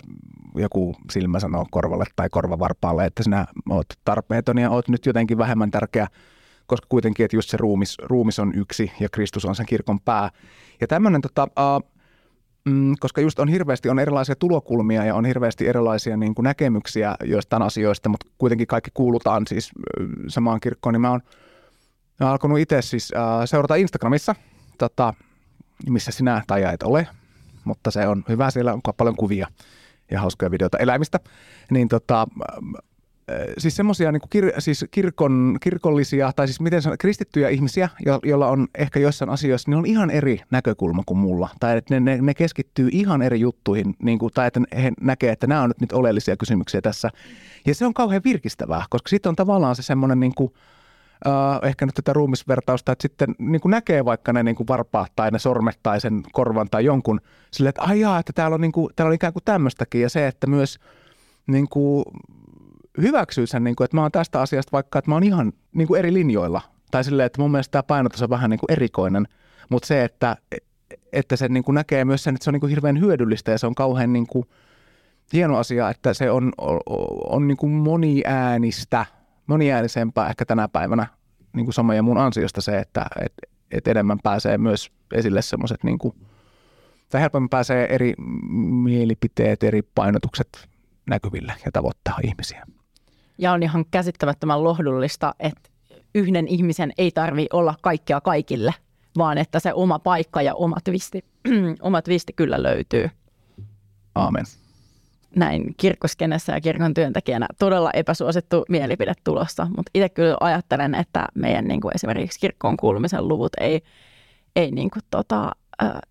joku 0.55 0.97
silmä 1.11 1.41
sanoa 1.41 1.67
korvalle 1.71 2.05
tai 2.17 2.29
korvavarpaalle, 2.31 3.05
että 3.05 3.23
sinä 3.23 3.47
oot 3.69 3.87
tarpeeton 4.05 4.59
ja 4.59 4.71
oot 4.71 4.89
nyt 4.89 5.07
jotenkin 5.07 5.39
vähemmän 5.39 5.71
tärkeä, 5.71 6.07
koska 6.67 6.87
kuitenkin, 6.89 7.25
että 7.25 7.37
just 7.37 7.51
se 7.51 7.57
ruumis, 7.57 7.99
ruumis 8.03 8.39
on 8.39 8.53
yksi 8.55 8.93
ja 9.01 9.09
Kristus 9.09 9.45
on 9.45 9.55
sen 9.55 9.67
kirkon 9.67 10.01
pää. 10.01 10.31
Ja 10.81 10.87
tämmöinen 10.87 11.21
tota, 11.21 11.43
uh, 11.45 11.98
Mm, 12.69 12.95
koska 13.01 13.21
just 13.21 13.39
on 13.39 13.49
hirveästi 13.49 13.89
on 13.89 13.99
erilaisia 13.99 14.37
tulokulmia 14.37 15.05
ja 15.05 15.15
on 15.15 15.25
hirveästi 15.25 15.69
erilaisia 15.69 16.17
niin 16.17 16.35
kuin 16.35 16.45
näkemyksiä 16.45 17.15
joistain 17.25 17.63
asioista, 17.63 18.09
mutta 18.09 18.27
kuitenkin 18.39 18.67
kaikki 18.67 18.91
kuulutaan 18.95 19.47
siis 19.47 19.71
samaan 20.29 20.61
kirkkoon, 20.61 20.93
niin 20.93 21.01
mä 21.01 21.11
oon, 21.11 21.21
mä 22.21 22.27
oon 22.27 22.33
alkanut 22.33 22.59
itse 22.59 22.83
siis 22.83 23.13
äh, 23.17 23.23
seurata 23.45 23.75
Instagramissa, 23.75 24.35
tota, 24.79 25.15
missä 25.89 26.13
sinä 26.13 26.43
tai 26.47 26.65
et 26.65 26.83
ole, 26.83 27.09
mutta 27.65 27.91
se 27.91 28.07
on 28.07 28.25
hyvä, 28.29 28.51
siellä 28.51 28.73
on 28.73 28.81
paljon 28.97 29.17
kuvia 29.17 29.47
ja 30.11 30.21
hauskoja 30.21 30.51
videoita 30.51 30.79
eläimistä, 30.79 31.21
niin 31.71 31.89
tota, 31.89 32.27
siis 33.59 33.77
semmoisia 33.77 34.13
niin 34.13 34.23
kir, 34.31 34.53
siis 34.59 34.85
kirkon, 34.91 35.57
kirkollisia 35.63 36.33
tai 36.37 36.47
siis 36.47 36.61
miten 36.61 36.83
sanon, 36.83 36.99
kristittyjä 36.99 37.49
ihmisiä, 37.49 37.89
jo, 38.07 38.21
joilla 38.25 38.49
on 38.49 38.69
ehkä 38.79 39.01
joissain 39.01 39.31
asioissa, 39.31 39.71
niin 39.71 39.79
on 39.79 39.87
ihan 39.87 40.11
eri 40.11 40.41
näkökulma 40.51 41.03
kuin 41.07 41.19
mulla. 41.19 41.49
Tai 41.61 41.77
että 41.77 41.95
ne, 41.95 42.01
ne, 42.01 42.23
ne 42.23 42.35
keskittyy 42.35 42.89
ihan 42.93 43.23
eri 43.23 43.41
juttuihin, 43.41 43.95
niin 44.03 44.19
kuin, 44.19 44.33
tai 44.35 44.47
että 44.47 44.61
he 44.83 44.93
näkee, 45.01 45.33
että 45.33 45.47
nämä 45.47 45.63
on 45.63 45.71
nyt, 45.71 45.81
nyt 45.81 45.93
oleellisia 45.93 46.37
kysymyksiä 46.37 46.81
tässä. 46.81 47.11
Ja 47.67 47.75
se 47.75 47.87
on 47.87 47.95
kauhean 47.95 48.23
virkistävää, 48.25 48.85
koska 48.91 49.09
sitten 49.09 49.31
on 49.31 49.37
tavallaan 49.37 49.77
se 49.77 49.83
semmoinen 49.83 50.21
niin 50.21 50.35
kuin, 50.35 50.53
Uh, 51.27 51.69
ehkä 51.69 51.87
nyt 51.87 51.95
tätä 51.95 52.13
ruumisvertausta, 52.13 52.93
että 52.93 53.03
sitten 53.03 53.35
niin 53.39 53.61
kuin 53.61 53.71
näkee 53.71 54.05
vaikka 54.05 54.33
ne 54.33 54.43
niin 54.43 54.57
kuin 54.57 54.69
varpaat 54.69 55.13
tai 55.17 55.31
ne 55.31 55.39
sormet 55.39 55.79
tai 55.83 56.01
sen 56.01 56.23
korvan 56.33 56.69
tai 56.71 56.85
jonkun 56.85 57.21
silleen, 57.51 57.69
että 57.69 57.83
aijaa, 57.83 58.19
että 58.19 58.33
täällä 58.33 58.55
on, 58.55 58.61
niin 58.61 58.73
kuin, 58.73 58.95
täällä 58.97 59.09
on 59.09 59.15
ikään 59.15 59.33
kuin 59.33 59.45
tämmöistäkin 59.45 60.01
ja 60.01 60.09
se, 60.09 60.27
että 60.27 60.47
myös 60.47 60.79
niin 61.47 61.69
kuin, 61.69 62.05
hyväksyy 63.03 63.47
sen, 63.47 63.65
niin 63.65 63.77
kuin, 63.77 63.85
että 63.85 63.97
mä 63.97 64.03
oon 64.03 64.13
tästä 64.13 64.41
asiasta 64.41 64.73
vaikka, 64.73 64.99
että 64.99 65.11
mä 65.11 65.15
oon 65.15 65.25
ihan 65.25 65.53
niin 65.73 65.89
kuin 65.89 65.99
eri 65.99 66.13
linjoilla. 66.13 66.61
Tai 66.91 67.05
silleen, 67.05 67.27
että 67.27 67.43
mun 67.43 67.51
mielestä 67.51 67.73
tämä 67.73 67.83
painotus 67.83 68.23
on 68.23 68.31
vähän 68.31 68.51
niin 68.51 68.61
kuin 68.61 68.73
erikoinen, 68.73 69.29
mutta 69.69 69.87
se, 69.87 70.05
että, 70.05 70.37
että 71.13 71.37
se 71.37 71.49
niin 71.49 71.65
kuin 71.65 71.75
näkee 71.75 72.05
myös 72.05 72.25
sen, 72.25 72.35
että 72.35 72.45
se 72.45 72.51
on 72.51 72.53
niin 72.53 72.61
kuin 72.61 72.71
hirveän 72.71 73.01
hyödyllistä 73.01 73.51
ja 73.51 73.59
se 73.59 73.67
on 73.67 73.75
kauhean 73.75 74.13
niin 74.13 74.27
kuin 74.27 74.45
hieno 75.33 75.57
asia, 75.57 75.91
että 75.91 76.15
se 76.15 76.31
on, 76.31 76.53
on, 77.29 77.49
niin 77.49 77.57
kuin 77.57 77.73
moniäänistä, 77.73 79.07
moniäänisempää 79.47 80.29
ehkä 80.29 80.45
tänä 80.45 80.69
päivänä 80.69 81.07
niin 81.53 81.67
kuin 81.67 81.75
sama 81.75 81.95
ja 81.95 82.03
mun 82.03 82.19
ansiosta 82.19 82.61
se, 82.61 82.79
että 82.79 83.07
et, 83.25 83.33
et 83.71 83.89
enemmän 83.89 84.19
pääsee 84.23 84.59
myös 84.59 84.93
esille 85.15 85.43
semmoiset 85.43 85.85
niin 85.85 85.99
kuin, 85.99 86.15
tai 87.09 87.21
helpommin 87.21 87.49
pääsee 87.49 87.95
eri 87.95 88.15
mielipiteet, 88.83 89.63
eri 89.63 89.83
painotukset 89.83 90.69
näkyville 91.11 91.53
ja 91.65 91.73
tavoittaa 91.73 92.19
ihmisiä. 92.23 92.67
Ja 93.39 93.53
on 93.53 93.63
ihan 93.63 93.85
käsittämättömän 93.91 94.65
lohdullista, 94.65 95.35
että 95.41 95.71
yhden 96.15 96.49
ihmisen 96.49 96.93
ei 96.99 97.11
tarvi 97.11 97.47
olla 97.53 97.75
kaikkea 97.81 98.21
kaikille, 98.21 98.75
vaan 99.19 99.39
että 99.39 99.61
se 99.61 99.73
oma 99.73 99.99
paikka 99.99 100.43
ja 100.43 100.55
oma 100.55 100.77
twisti, 100.85 101.25
oma 101.81 102.03
twisti 102.03 102.33
kyllä 102.33 102.63
löytyy. 102.63 103.11
Aamen. 104.15 104.45
Näin 105.37 105.75
kirkkoskenessä 105.77 106.53
ja 106.53 106.61
kirkon 106.61 106.95
työntekijänä 106.95 107.47
todella 107.59 107.91
epäsuosittu 107.95 108.65
mielipide 108.69 109.15
tulossa, 109.25 109.65
mutta 109.65 109.91
itse 109.95 110.09
kyllä 110.09 110.37
ajattelen, 110.41 110.95
että 110.95 111.27
meidän 111.35 111.65
niin 111.65 111.81
kuin 111.81 111.93
esimerkiksi 111.95 112.41
kirkkoon 112.41 112.77
kuulumisen 112.77 113.29
luvut 113.29 113.53
ei, 113.61 113.83
ei 114.57 114.71
niin 114.71 114.91
kuin, 114.91 115.03
tota, 115.11 115.53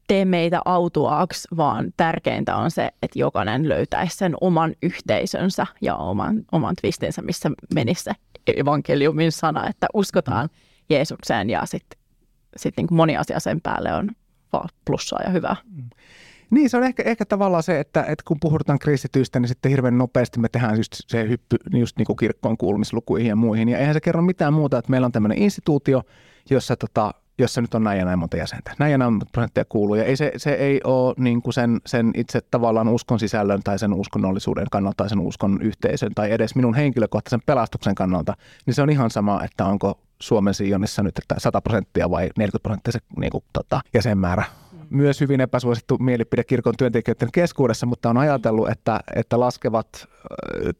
tee 0.07 0.25
meitä 0.25 0.61
autuaaksi, 0.65 1.47
vaan 1.57 1.93
tärkeintä 1.97 2.55
on 2.55 2.71
se, 2.71 2.91
että 3.01 3.19
jokainen 3.19 3.69
löytäisi 3.69 4.17
sen 4.17 4.33
oman 4.41 4.75
yhteisönsä 4.81 5.67
ja 5.81 5.95
oman, 5.95 6.43
oman 6.51 6.75
twistinsä, 6.81 7.21
missä 7.21 7.51
menisi 7.73 8.03
se 8.03 8.11
evankeliumin 8.47 9.31
sana, 9.31 9.69
että 9.69 9.87
uskotaan 9.93 10.49
Jeesukseen 10.89 11.49
ja 11.49 11.65
sitten 11.65 11.99
sit 12.57 12.77
niin 12.77 12.87
moni 12.91 13.17
asia 13.17 13.39
sen 13.39 13.61
päälle 13.61 13.93
on 13.93 14.09
vaan 14.53 14.69
plussaa 14.85 15.19
ja 15.25 15.29
hyvää. 15.29 15.55
Niin, 16.49 16.69
se 16.69 16.77
on 16.77 16.83
ehkä, 16.83 17.03
ehkä 17.03 17.25
tavallaan 17.25 17.63
se, 17.63 17.79
että, 17.79 18.03
että 18.03 18.23
kun 18.27 18.37
puhutaan 18.39 18.79
kristityistä, 18.79 19.39
niin 19.39 19.47
sitten 19.47 19.71
hirveän 19.71 19.97
nopeasti 19.97 20.39
me 20.39 20.49
tehdään 20.49 20.77
just 20.77 20.93
se 21.07 21.29
hyppy 21.29 21.57
just 21.73 21.97
niin 21.97 22.05
kuin 22.05 22.17
kirkkoon 22.17 22.57
kuulumislukuihin 22.57 23.29
ja 23.29 23.35
muihin. 23.35 23.69
Ja 23.69 23.77
eihän 23.77 23.93
se 23.93 24.01
kerro 24.01 24.21
mitään 24.21 24.53
muuta, 24.53 24.77
että 24.77 24.91
meillä 24.91 25.05
on 25.05 25.11
tämmöinen 25.11 25.37
instituutio, 25.37 26.03
jossa 26.49 26.75
tota, 26.75 27.13
jossa 27.37 27.61
nyt 27.61 27.73
on 27.73 27.83
näin 27.83 27.99
ja 27.99 28.05
näin 28.05 28.19
monta 28.19 28.37
jäsentä. 28.37 28.71
Näin 28.79 28.91
ja 28.91 28.97
näin 28.97 29.13
monta 29.13 29.25
prosenttia 29.31 29.65
kuuluu. 29.65 29.95
Ja 29.95 30.03
ei 30.03 30.15
se, 30.15 30.31
se 30.37 30.51
ei 30.51 30.81
ole 30.83 31.13
niin 31.17 31.41
kuin 31.41 31.53
sen, 31.53 31.81
sen 31.85 32.11
itse 32.15 32.41
tavallaan 32.51 32.87
uskon 32.87 33.19
sisällön 33.19 33.63
tai 33.63 33.79
sen 33.79 33.93
uskonnollisuuden 33.93 34.67
kannalta 34.71 34.97
tai 34.97 35.09
sen 35.09 35.19
uskon 35.19 35.61
yhteisön 35.61 36.11
tai 36.15 36.31
edes 36.31 36.55
minun 36.55 36.75
henkilökohtaisen 36.75 37.41
pelastuksen 37.45 37.95
kannalta, 37.95 38.33
niin 38.65 38.73
se 38.73 38.81
on 38.81 38.89
ihan 38.89 39.09
sama, 39.09 39.43
että 39.43 39.65
onko 39.65 39.99
Suomen 40.21 40.53
Sionissa 40.53 41.03
nyt 41.03 41.17
että 41.17 41.35
100 41.37 41.61
prosenttia 41.61 42.09
vai 42.09 42.29
40 42.37 42.63
prosenttia 42.63 42.91
se 42.91 42.99
niin 43.17 43.31
kuin, 43.31 43.43
tota, 43.53 43.81
jäsenmäärä. 43.93 44.43
Myös 44.89 45.21
hyvin 45.21 45.41
epäsuosittu 45.41 45.97
mielipide 45.97 46.43
kirkon 46.43 46.73
työntekijöiden 46.77 47.29
keskuudessa, 47.31 47.85
mutta 47.85 48.09
on 48.09 48.17
ajatellut, 48.17 48.69
että, 48.69 48.99
että 49.15 49.39
laskevat 49.39 50.07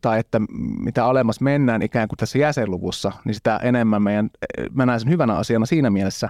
tai 0.01 0.19
että 0.19 0.41
mitä 0.79 1.05
alemmas 1.05 1.41
mennään 1.41 1.81
ikään 1.81 2.07
kuin 2.07 2.17
tässä 2.17 2.37
jäsenluvussa, 2.37 3.11
niin 3.25 3.35
sitä 3.35 3.57
enemmän 3.63 4.01
meidän, 4.01 4.29
mä 4.73 4.85
näen 4.85 4.99
sen 4.99 5.09
hyvänä 5.09 5.35
asiana 5.35 5.65
siinä 5.65 5.89
mielessä, 5.89 6.29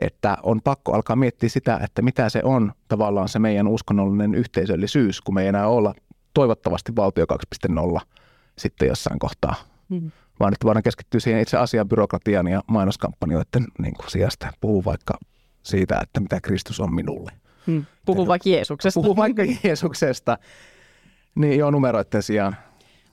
että 0.00 0.36
on 0.42 0.60
pakko 0.62 0.92
alkaa 0.92 1.16
miettiä 1.16 1.48
sitä, 1.48 1.80
että 1.82 2.02
mitä 2.02 2.28
se 2.28 2.40
on 2.44 2.72
tavallaan 2.88 3.28
se 3.28 3.38
meidän 3.38 3.68
uskonnollinen 3.68 4.34
yhteisöllisyys, 4.34 5.20
kun 5.20 5.34
me 5.34 5.42
ei 5.42 5.48
enää 5.48 5.68
olla 5.68 5.94
toivottavasti 6.34 6.96
valtio 6.96 7.26
2.0 7.96 8.00
sitten 8.58 8.88
jossain 8.88 9.18
kohtaa. 9.18 9.54
Mm 9.88 10.10
vaan 10.40 10.52
että 10.52 10.64
voidaan 10.64 10.82
keskittyä 10.82 11.20
siihen 11.20 11.42
itse 11.42 11.56
asian 11.56 11.88
byrokratian 11.88 12.46
ja 12.46 12.62
mainoskampanjoiden 12.66 13.66
niin 13.78 13.94
kuin 13.94 14.10
sijasta. 14.10 14.52
Puhuu 14.60 14.84
vaikka 14.84 15.18
siitä, 15.66 15.98
että 16.02 16.20
mitä 16.20 16.40
Kristus 16.40 16.80
on 16.80 16.94
minulle. 16.94 17.32
Hmm. 17.66 17.84
Puhu 18.06 18.26
vaikka 18.26 18.48
Jeesuksesta. 18.48 19.00
Puhu 19.00 19.16
vaikka 19.16 19.42
Jeesuksesta. 19.64 20.38
Niin 21.34 21.58
joo, 21.58 21.70
numeroiden 21.70 22.22
sijaan. 22.22 22.56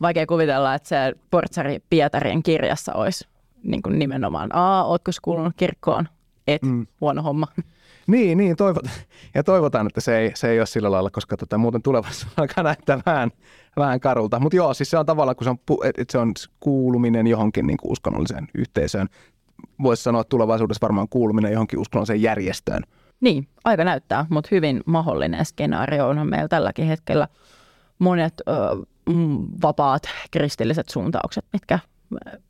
Vaikea 0.02 0.26
kuvitella, 0.26 0.76
että 0.76 0.90
se 0.90 0.96
Portsari 1.32 1.80
Pietarien 1.90 2.44
kirjassa 2.44 2.94
olisi 2.94 3.28
niin 3.64 3.82
kuin 3.82 4.00
nimenomaan, 4.00 4.50
aa, 4.56 4.86
ootko 4.86 5.12
kuulunut 5.22 5.54
kirkkoon? 5.58 6.08
Et, 6.48 6.62
mm. 6.62 6.88
huono 7.02 7.22
homma. 7.22 7.48
Niin, 8.08 8.38
niin 8.38 8.56
toivot, 8.56 8.86
ja 9.36 9.44
toivotaan, 9.44 9.88
että 9.88 10.02
se 10.02 10.18
ei, 10.18 10.32
se 10.36 10.50
ei 10.50 10.60
ole 10.60 10.66
sillä 10.66 10.92
lailla, 10.92 11.10
koska 11.10 11.38
tota, 11.38 11.58
muuten 11.58 11.82
tulevaisuudessa 11.82 12.42
alkaa 12.42 12.64
näyttää 12.64 13.00
vähän, 13.06 13.32
vähän 13.78 14.00
karulta. 14.00 14.40
Mutta 14.40 14.56
joo, 14.56 14.74
siis 14.74 14.90
se 14.90 14.98
on 14.98 15.06
tavallaan, 15.06 15.36
kun 15.36 15.44
se 15.46 15.50
on, 15.50 15.58
että 15.84 16.12
se 16.12 16.18
on 16.18 16.34
kuuluminen 16.60 17.28
johonkin 17.28 17.68
niin 17.68 17.78
kuin 17.78 17.92
uskonnolliseen 17.92 18.48
yhteisöön. 18.56 19.08
Voisi 19.84 20.04
sanoa 20.04 20.24
tulevaisuudessa 20.24 20.82
varmaan 20.82 21.10
kuuluminen 21.10 21.52
johonkin 21.52 21.80
uskonnolliseen 21.80 22.22
järjestöön. 22.22 22.84
Niin, 23.22 23.48
aika 23.64 23.84
näyttää, 23.84 24.26
mutta 24.30 24.48
hyvin 24.52 24.82
mahdollinen 24.86 25.46
skenaario 25.46 26.08
onhan 26.08 26.30
meillä 26.30 26.48
tälläkin 26.48 26.86
hetkellä 26.86 27.28
monet 28.00 28.34
ö, 28.48 28.54
mm, 29.14 29.48
vapaat 29.62 30.04
kristilliset 30.32 30.90
suuntaukset, 30.90 31.46
mitkä, 31.54 31.80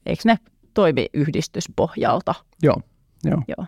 eikö 0.06 0.22
ne 0.26 0.38
toimi 0.74 1.08
yhdistyspohjalta? 1.14 2.36
Joo, 2.64 2.82
joo. 3.24 3.42
joo 3.58 3.66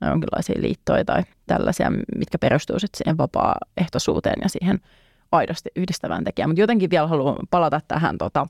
jonkinlaisia 0.00 0.60
liittoja 0.60 1.04
tai 1.04 1.22
tällaisia, 1.46 1.92
mitkä 2.16 2.38
perustuvat 2.38 2.94
siihen 2.96 3.18
vapaaehtoisuuteen 3.18 4.38
ja 4.42 4.48
siihen 4.48 4.80
aidosti 5.32 5.70
yhdistävään 5.76 6.24
tekijään. 6.24 6.50
Mutta 6.50 6.60
jotenkin 6.60 6.90
vielä 6.90 7.06
haluan 7.06 7.36
palata 7.50 7.80
tähän 7.88 8.18
tota, 8.18 8.46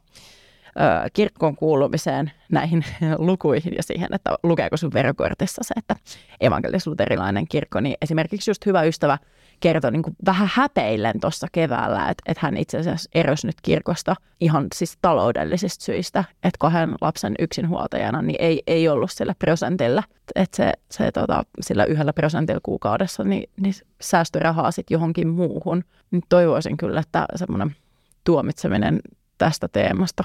kirkkoon 1.13 1.57
kuulumiseen 1.57 2.31
näihin 2.53 2.85
lukuihin 3.19 3.75
ja 3.77 3.83
siihen, 3.83 4.09
että 4.15 4.31
lukeeko 4.43 4.77
sun 4.77 4.93
verokortissa 4.93 5.63
se, 5.65 5.75
että 5.77 5.97
evankelis-luterilainen 6.41 7.49
kirkko, 7.49 7.81
niin 7.81 7.97
esimerkiksi 8.03 8.51
just 8.51 8.67
hyvä 8.67 8.83
ystävä 8.83 9.19
kertoi 9.61 9.93
niin 9.93 10.03
vähän 10.27 10.49
häpeillen 10.53 11.21
tuossa 11.21 11.47
keväällä, 11.53 12.09
että, 12.09 12.23
että 12.27 12.41
hän 12.47 12.57
itse 12.57 12.79
asiassa 12.79 13.11
erosi 13.15 13.47
nyt 13.47 13.61
kirkosta 13.63 14.17
ihan 14.41 14.67
siis 14.75 14.99
taloudellisista 15.03 15.85
syistä, 15.85 16.25
että 16.31 16.59
kahden 16.59 16.95
lapsen 17.01 17.35
yksinhuoltajana 17.39 18.23
niin 18.23 18.37
ei, 18.39 18.63
ei 18.67 18.89
ollut 18.89 19.11
sillä 19.11 19.35
prosentilla, 19.39 20.03
että 20.35 20.57
se, 20.57 20.73
se 20.91 21.13
tota, 21.13 21.43
sillä 21.61 21.85
yhdellä 21.85 22.13
prosentilla 22.13 22.61
kuukaudessa 22.63 23.25
niin, 23.25 23.51
niin 23.61 23.75
säästyi 24.01 24.41
rahaa 24.41 24.71
sitten 24.71 24.95
johonkin 24.95 25.29
muuhun. 25.29 25.85
Niin 26.11 26.23
toivoisin 26.29 26.77
kyllä, 26.77 27.01
että 27.01 27.27
semmoinen 27.35 27.77
tuomitseminen 28.25 29.01
tästä 29.39 29.69
teemasta 29.69 30.25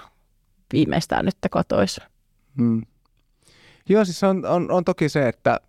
viimeistään 0.73 1.25
nyt 1.25 1.35
katoisi. 1.51 2.01
Hmm. 2.57 2.81
Joo, 3.89 4.05
siis 4.05 4.23
on, 4.23 4.45
on, 4.45 4.71
on 4.71 4.83
toki 4.83 5.09
se, 5.09 5.27
että 5.27 5.59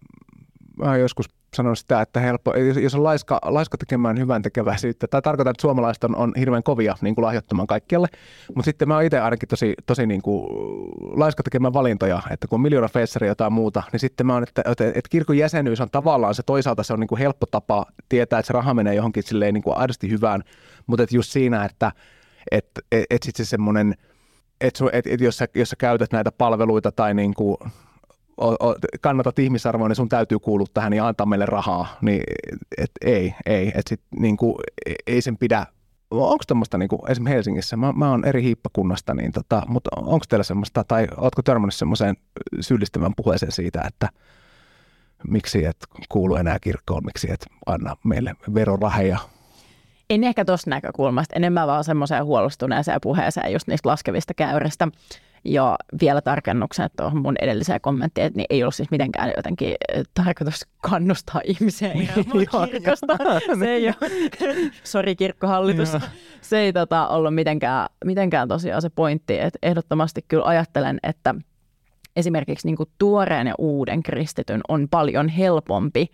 mä 0.79 0.97
joskus 0.97 1.27
sanon 1.55 1.77
sitä, 1.77 2.01
että 2.01 2.21
helppo, 2.21 2.55
jos 2.83 2.95
on 2.95 3.05
laiska, 3.05 3.40
laiska 3.45 3.79
tekemään 3.79 4.19
hyvän 4.19 4.43
tekeväisyyttä, 4.43 5.07
tai 5.07 5.23
tarkoitan, 5.23 5.51
että 5.51 5.61
suomalaiset 5.61 6.05
on, 6.05 6.17
on 6.17 6.33
hirveän 6.38 6.62
kovia 6.62 6.97
niin 7.01 7.14
kuin 7.14 7.25
lahjoittamaan 7.25 7.67
kaikkialle, 7.67 8.09
mutta 8.55 8.64
sitten 8.64 8.88
mä 8.88 8.95
oon 8.95 9.05
itse 9.05 9.21
ainakin 9.21 9.49
tosi, 9.49 9.75
tosi 9.87 10.07
niin 10.07 10.23
kuin 10.23 10.49
laiska 11.01 11.43
tekemään 11.43 11.73
valintoja, 11.73 12.23
että 12.31 12.47
kun 12.49 12.57
on 12.57 12.61
miljoona 12.61 12.88
feissari 12.88 13.27
jotain 13.27 13.53
muuta, 13.53 13.83
niin 13.93 14.01
sitten 14.01 14.27
mä 14.27 14.35
oon, 14.35 14.43
että, 14.43 14.62
että, 14.71 14.88
että 14.88 15.09
kirkon 15.11 15.38
jäsenyys 15.38 15.81
on 15.81 15.90
tavallaan 15.90 16.35
se 16.35 16.43
toisaalta 16.43 16.83
se 16.83 16.93
on 16.93 17.01
niin 17.01 17.09
kuin 17.09 17.19
helppo 17.19 17.47
tapa 17.47 17.87
tietää, 18.09 18.38
että 18.38 18.47
se 18.47 18.53
raha 18.53 18.75
menee 18.75 18.95
johonkin 18.95 19.23
silleen 19.23 19.55
niin 19.55 19.62
kuin 19.62 19.77
aidosti 19.77 20.11
hyvään, 20.11 20.43
mutta 20.87 21.03
että 21.03 21.17
just 21.17 21.31
siinä, 21.31 21.64
että 21.64 21.93
että 22.51 22.81
et, 22.93 23.05
et 23.11 23.23
sitten 23.23 23.47
se 23.47 23.51
semmoinen, 23.51 23.95
että 24.66 24.85
et, 24.92 25.07
et 25.07 25.20
jos, 25.20 25.38
sä, 25.38 25.46
jos 25.55 25.70
sä 25.70 25.77
käytät 25.77 26.12
näitä 26.12 26.33
palveluita 26.33 26.92
tai 26.92 27.14
niin 27.14 27.35
kuin 27.35 27.57
kannatat 29.00 29.38
ihmisarvoa, 29.38 29.88
niin 29.88 29.96
sun 29.96 30.09
täytyy 30.09 30.38
kuulua 30.38 30.66
tähän 30.74 30.92
ja 30.92 31.07
antaa 31.07 31.27
meille 31.27 31.46
rahaa. 31.46 31.87
Niin 32.00 32.22
et, 32.79 32.90
ei, 33.05 33.35
ei. 33.46 33.72
Et 33.74 33.87
sit, 33.87 34.00
niin 34.18 34.37
kuin, 34.37 34.55
ei 35.07 35.22
sen 35.22 35.37
pidä 35.38 35.66
onko 36.11 36.44
tämmöistä 36.46 36.79
niin 36.79 36.88
esimerkiksi 37.09 37.37
Helsingissä, 37.37 37.77
mä, 37.77 37.92
mä 37.92 38.11
oon 38.11 38.24
eri 38.24 38.42
hiippakunnasta, 38.42 39.14
niin 39.14 39.33
tota, 39.33 39.62
mutta 39.68 39.90
onko 39.96 40.24
teillä 40.29 40.44
semmoista, 40.44 40.85
tai 40.85 41.09
ootko 41.16 41.42
törmännyt 41.42 41.74
semmoiseen 41.74 42.16
syyllistävän 42.61 43.12
puheeseen 43.16 43.53
siitä, 43.53 43.83
että 43.87 44.09
miksi 45.29 45.64
et 45.64 45.77
kuulu 46.09 46.37
enää 46.37 46.59
kirkkoon, 46.61 47.05
miksi 47.05 47.33
et 47.33 47.46
anna 47.66 47.96
meille 48.05 48.35
veroraheja 48.55 49.18
en 50.11 50.25
ehkä 50.25 50.45
tuosta 50.45 50.71
näkökulmasta, 50.71 51.37
enemmän 51.37 51.67
vaan 51.67 51.85
semmoiseen 51.85 52.25
huolestuneeseen 52.25 53.01
puheeseen 53.03 53.53
just 53.53 53.69
niistä 53.69 53.88
laskevista 53.88 54.35
käyristä. 54.35 54.88
Ja 55.45 55.77
vielä 56.01 56.21
tarkennuksen 56.21 56.90
tuohon 56.97 57.23
mun 57.23 57.35
edelliseen 57.40 57.81
kommenttiin, 57.81 58.27
että 58.27 58.37
niin 58.37 58.47
ei 58.51 58.62
ollut 58.62 58.75
siis 58.75 58.90
mitenkään 58.90 59.33
jotenkin 59.37 59.75
eh, 59.88 60.05
tarkoitus 60.14 60.67
kannustaa 60.81 61.40
ihmisiä 61.45 61.93
kirkosta. 62.71 63.17
Se 63.59 63.71
ei 63.71 63.87
ole, 63.87 63.97
sori 64.85 65.17
kirkkohallitus, 65.17 65.97
se 66.40 66.59
ei 66.59 66.73
tota, 66.73 67.09
ollut 67.09 67.35
mitenkään, 67.35 67.88
mitenkään 68.05 68.49
tosiaan 68.49 68.83
se 68.83 68.90
pointti, 68.90 69.38
että 69.38 69.59
ehdottomasti 69.62 70.25
kyllä 70.29 70.45
ajattelen, 70.45 70.99
että 71.03 71.35
esimerkiksi 72.17 72.69
niin 72.69 72.77
tuoreen 72.99 73.47
ja 73.47 73.55
uuden 73.59 74.03
kristityn 74.03 74.61
on 74.69 74.88
paljon 74.90 75.29
helpompi 75.29 76.07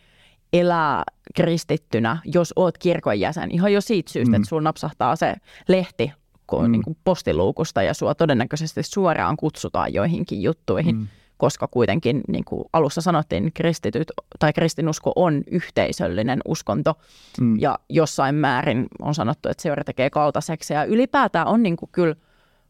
elää 0.52 1.04
kristittynä, 1.34 2.18
jos 2.24 2.52
oot 2.56 2.78
kirkon 2.78 3.20
jäsen. 3.20 3.50
Ihan 3.50 3.72
jo 3.72 3.80
siitä 3.80 4.12
syystä, 4.12 4.30
mm. 4.30 4.34
että 4.34 4.48
sun 4.48 4.64
napsahtaa 4.64 5.16
se 5.16 5.36
lehti 5.68 6.12
mm. 6.60 6.72
niin 6.72 6.82
kuin 6.82 6.96
postiluukusta 7.04 7.82
ja 7.82 7.94
sua 7.94 8.14
todennäköisesti 8.14 8.82
suoraan 8.82 9.36
kutsutaan 9.36 9.94
joihinkin 9.94 10.42
juttuihin. 10.42 10.96
Mm 10.96 11.08
koska 11.40 11.68
kuitenkin 11.68 12.20
niin 12.28 12.44
kuin 12.44 12.64
alussa 12.72 13.00
sanottiin, 13.00 13.52
kristityt 13.54 14.08
tai 14.38 14.52
kristinusko 14.52 15.12
on 15.16 15.42
yhteisöllinen 15.50 16.40
uskonto 16.44 16.94
mm. 17.40 17.60
ja 17.60 17.78
jossain 17.88 18.34
määrin 18.34 18.86
on 19.02 19.14
sanottu, 19.14 19.48
että 19.48 19.62
seura 19.62 19.84
tekee 19.84 20.10
kaltaiseksi 20.10 20.74
ja 20.74 20.84
ylipäätään 20.84 21.46
on 21.46 21.62
niin 21.62 21.76
kuin 21.76 21.88
kyllä 21.92 22.14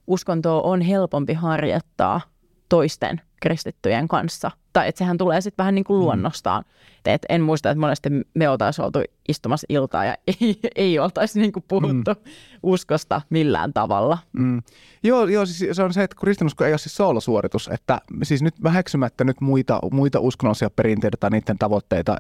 uskontoa 0.07 0.63
on 0.63 0.81
helpompi 0.81 1.35
harjoittaa 1.35 2.21
toisten 2.69 3.21
kristittyjen 3.43 4.09
kanssa. 4.09 4.51
Tai 4.73 4.89
että 4.89 4.99
sehän 4.99 5.19
tulee 5.19 5.41
sitten 5.41 5.63
vähän 5.63 5.75
niin 5.75 5.85
kuin 5.85 5.97
mm. 5.97 6.01
luonnostaan. 6.01 6.65
Et 7.05 7.27
en 7.29 7.43
muista, 7.43 7.71
että 7.71 7.81
monesti 7.81 8.09
me 8.35 8.49
oltaisiin 8.49 8.85
oltu 8.85 8.99
istumassa 9.31 9.67
iltaa 9.69 10.05
ja 10.05 10.15
ei, 10.41 10.59
ei 10.77 10.99
oltaisi 10.99 11.41
niin 11.41 11.53
kuin 11.53 11.65
puhuttu 11.69 12.11
mm. 12.11 12.31
uskosta 12.63 13.21
millään 13.31 13.73
tavalla. 13.73 14.19
Mm. 14.33 14.63
Joo, 15.03 15.27
joo 15.27 15.47
siis 15.47 15.77
se 15.77 15.83
on 15.83 15.93
se, 15.93 16.03
että 16.03 16.17
kristinusko 16.21 16.65
ei 16.65 16.73
ole 16.73 16.79
siis 16.79 16.97
soolosuoritus, 16.97 17.69
että 17.73 18.01
siis 18.23 18.43
nyt 18.43 18.63
väheksymättä 18.63 19.25
nyt 19.25 19.41
muita, 19.41 19.79
muita 19.93 20.21
uskonnollisia 20.21 20.71
perinteitä 20.71 21.17
tai 21.21 21.31
niiden 21.31 21.59
tavoitteita, 21.59 22.17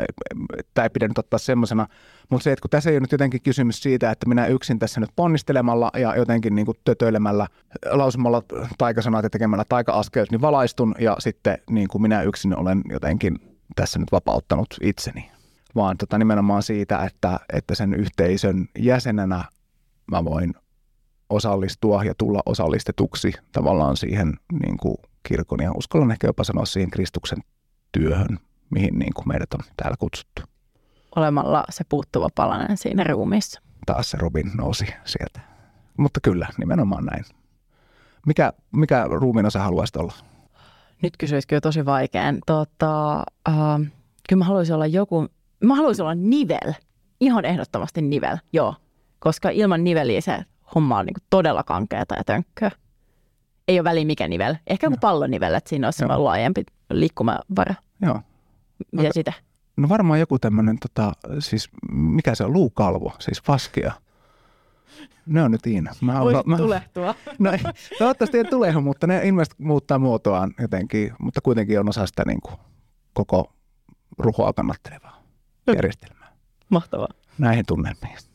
tämä 0.74 0.84
ei 0.84 0.90
pidä 0.90 1.08
nyt 1.08 1.18
ottaa 1.18 1.38
semmoisena, 1.38 1.86
mutta 2.30 2.44
se, 2.44 2.52
että 2.52 2.62
kun 2.62 2.70
tässä 2.70 2.90
ei 2.90 2.96
ole 2.96 3.00
nyt 3.00 3.12
jotenkin 3.12 3.42
kysymys 3.42 3.82
siitä, 3.82 4.10
että 4.10 4.28
minä 4.28 4.46
yksin 4.46 4.78
tässä 4.78 5.00
nyt 5.00 5.10
ponnistelemalla 5.16 5.90
ja 5.96 6.16
jotenkin 6.16 6.54
niin 6.54 6.66
kuin 6.66 6.76
tötöilemällä, 6.84 7.46
lausumalla 7.90 8.42
taikasanat 8.78 9.22
ja 9.22 9.30
tekemällä 9.30 9.64
taika-askelet, 9.68 10.30
niin 10.30 10.40
valaistun 10.40 10.94
ja 10.98 11.16
sitten 11.18 11.58
niin 11.70 11.88
kuin 11.88 12.02
minä 12.02 12.22
yksin 12.22 12.56
olen 12.56 12.82
jotenkin 12.90 13.38
tässä 13.76 13.98
nyt 13.98 14.12
vapauttanut 14.12 14.66
itseni, 14.80 15.30
vaan 15.74 15.96
tota 15.96 16.18
nimenomaan 16.18 16.62
siitä, 16.62 17.04
että, 17.04 17.40
että 17.52 17.74
sen 17.74 17.94
yhteisön 17.94 18.68
jäsenenä 18.78 19.44
mä 20.10 20.24
voin 20.24 20.54
osallistua 21.30 22.04
ja 22.04 22.14
tulla 22.18 22.40
osallistetuksi 22.46 23.32
tavallaan 23.52 23.96
siihen 23.96 24.34
niin 24.62 24.76
kuin 24.76 24.96
kirkon 25.22 25.62
ja 25.62 25.72
uskallan 25.72 26.10
ehkä 26.10 26.26
jopa 26.26 26.44
sanoa 26.44 26.64
siihen 26.64 26.90
Kristuksen 26.90 27.38
työhön, 27.92 28.38
mihin 28.70 28.98
niin 28.98 29.14
kuin 29.14 29.28
meidät 29.28 29.54
on 29.54 29.60
täällä 29.76 29.96
kutsuttu. 29.98 30.42
Olemalla 31.16 31.64
se 31.70 31.84
puuttuva 31.88 32.28
palanen 32.34 32.76
siinä 32.76 33.04
ruumissa. 33.04 33.60
Taas 33.86 34.10
se 34.10 34.18
Robin 34.18 34.50
nousi 34.56 34.86
sieltä. 35.04 35.40
Mutta 35.96 36.20
kyllä, 36.20 36.48
nimenomaan 36.58 37.04
näin. 37.04 37.24
Mikä, 38.26 38.52
mikä 38.72 39.04
ruumiin 39.04 39.46
osa 39.46 39.58
haluaisit 39.58 39.96
olla? 39.96 40.12
Nyt 41.02 41.16
kysyisikö 41.16 41.54
jo 41.54 41.60
tosi 41.60 41.84
vaikean. 41.84 42.38
Tota, 42.46 43.18
uh, 43.48 43.86
kyllä 44.28 44.38
mä 44.38 44.44
haluaisin 44.44 44.74
olla 44.74 44.86
joku, 44.86 45.28
mä 45.64 45.74
haluaisin 45.74 46.02
olla 46.02 46.14
nivel. 46.14 46.72
Ihan 47.20 47.44
ehdottomasti 47.44 48.02
nivel, 48.02 48.36
joo. 48.52 48.74
Koska 49.18 49.50
ilman 49.50 49.84
niveliä 49.84 50.20
se 50.20 50.44
homma 50.74 50.98
on 50.98 51.06
niinku 51.06 51.20
todella 51.30 51.62
kankeata 51.62 52.14
ja 52.14 52.24
tönkköä. 52.24 52.70
Ei 53.68 53.78
ole 53.78 53.84
väliä 53.84 54.04
mikä 54.04 54.28
nivel. 54.28 54.54
Ehkä 54.66 54.86
joku 54.86 54.96
pallonivel, 55.00 55.54
että 55.54 55.68
siinä 55.70 55.86
olisi 55.86 56.04
laajempi 56.06 56.64
liikkumavara. 56.90 57.74
Joo. 58.02 58.20
Mitä 58.92 59.08
no, 59.08 59.10
sitä? 59.14 59.32
No 59.76 59.88
varmaan 59.88 60.20
joku 60.20 60.38
tämmöinen, 60.38 60.78
tota, 60.78 61.12
siis 61.38 61.68
mikä 61.92 62.34
se 62.34 62.44
on, 62.44 62.52
luukalvo, 62.52 63.12
siis 63.18 63.42
faskia. 63.42 63.92
Ne 65.26 65.42
on 65.42 65.50
nyt 65.50 65.66
Iina. 65.66 65.92
Mä 66.00 66.12
haluan, 66.12 66.42
mä, 66.46 66.56
tulehtua. 66.56 67.14
No, 67.38 67.50
toivottavasti 67.98 68.38
ei 68.38 68.44
tule, 68.44 68.80
mutta 68.80 69.06
ne 69.06 69.20
ilmeisesti 69.24 69.62
muuttaa 69.62 69.98
muotoaan 69.98 70.54
jotenkin, 70.60 71.12
mutta 71.18 71.40
kuitenkin 71.40 71.80
on 71.80 71.88
osa 71.88 72.06
sitä 72.06 72.22
niin 72.26 72.40
kuin, 72.40 72.54
koko 73.12 73.52
ruhoa 74.18 74.52
kannattelevaa 74.52 75.19
järjestelmää. 75.76 76.32
Mahtavaa. 76.68 77.08
Näihin 77.38 77.66
tunnelmiin. 77.66 78.29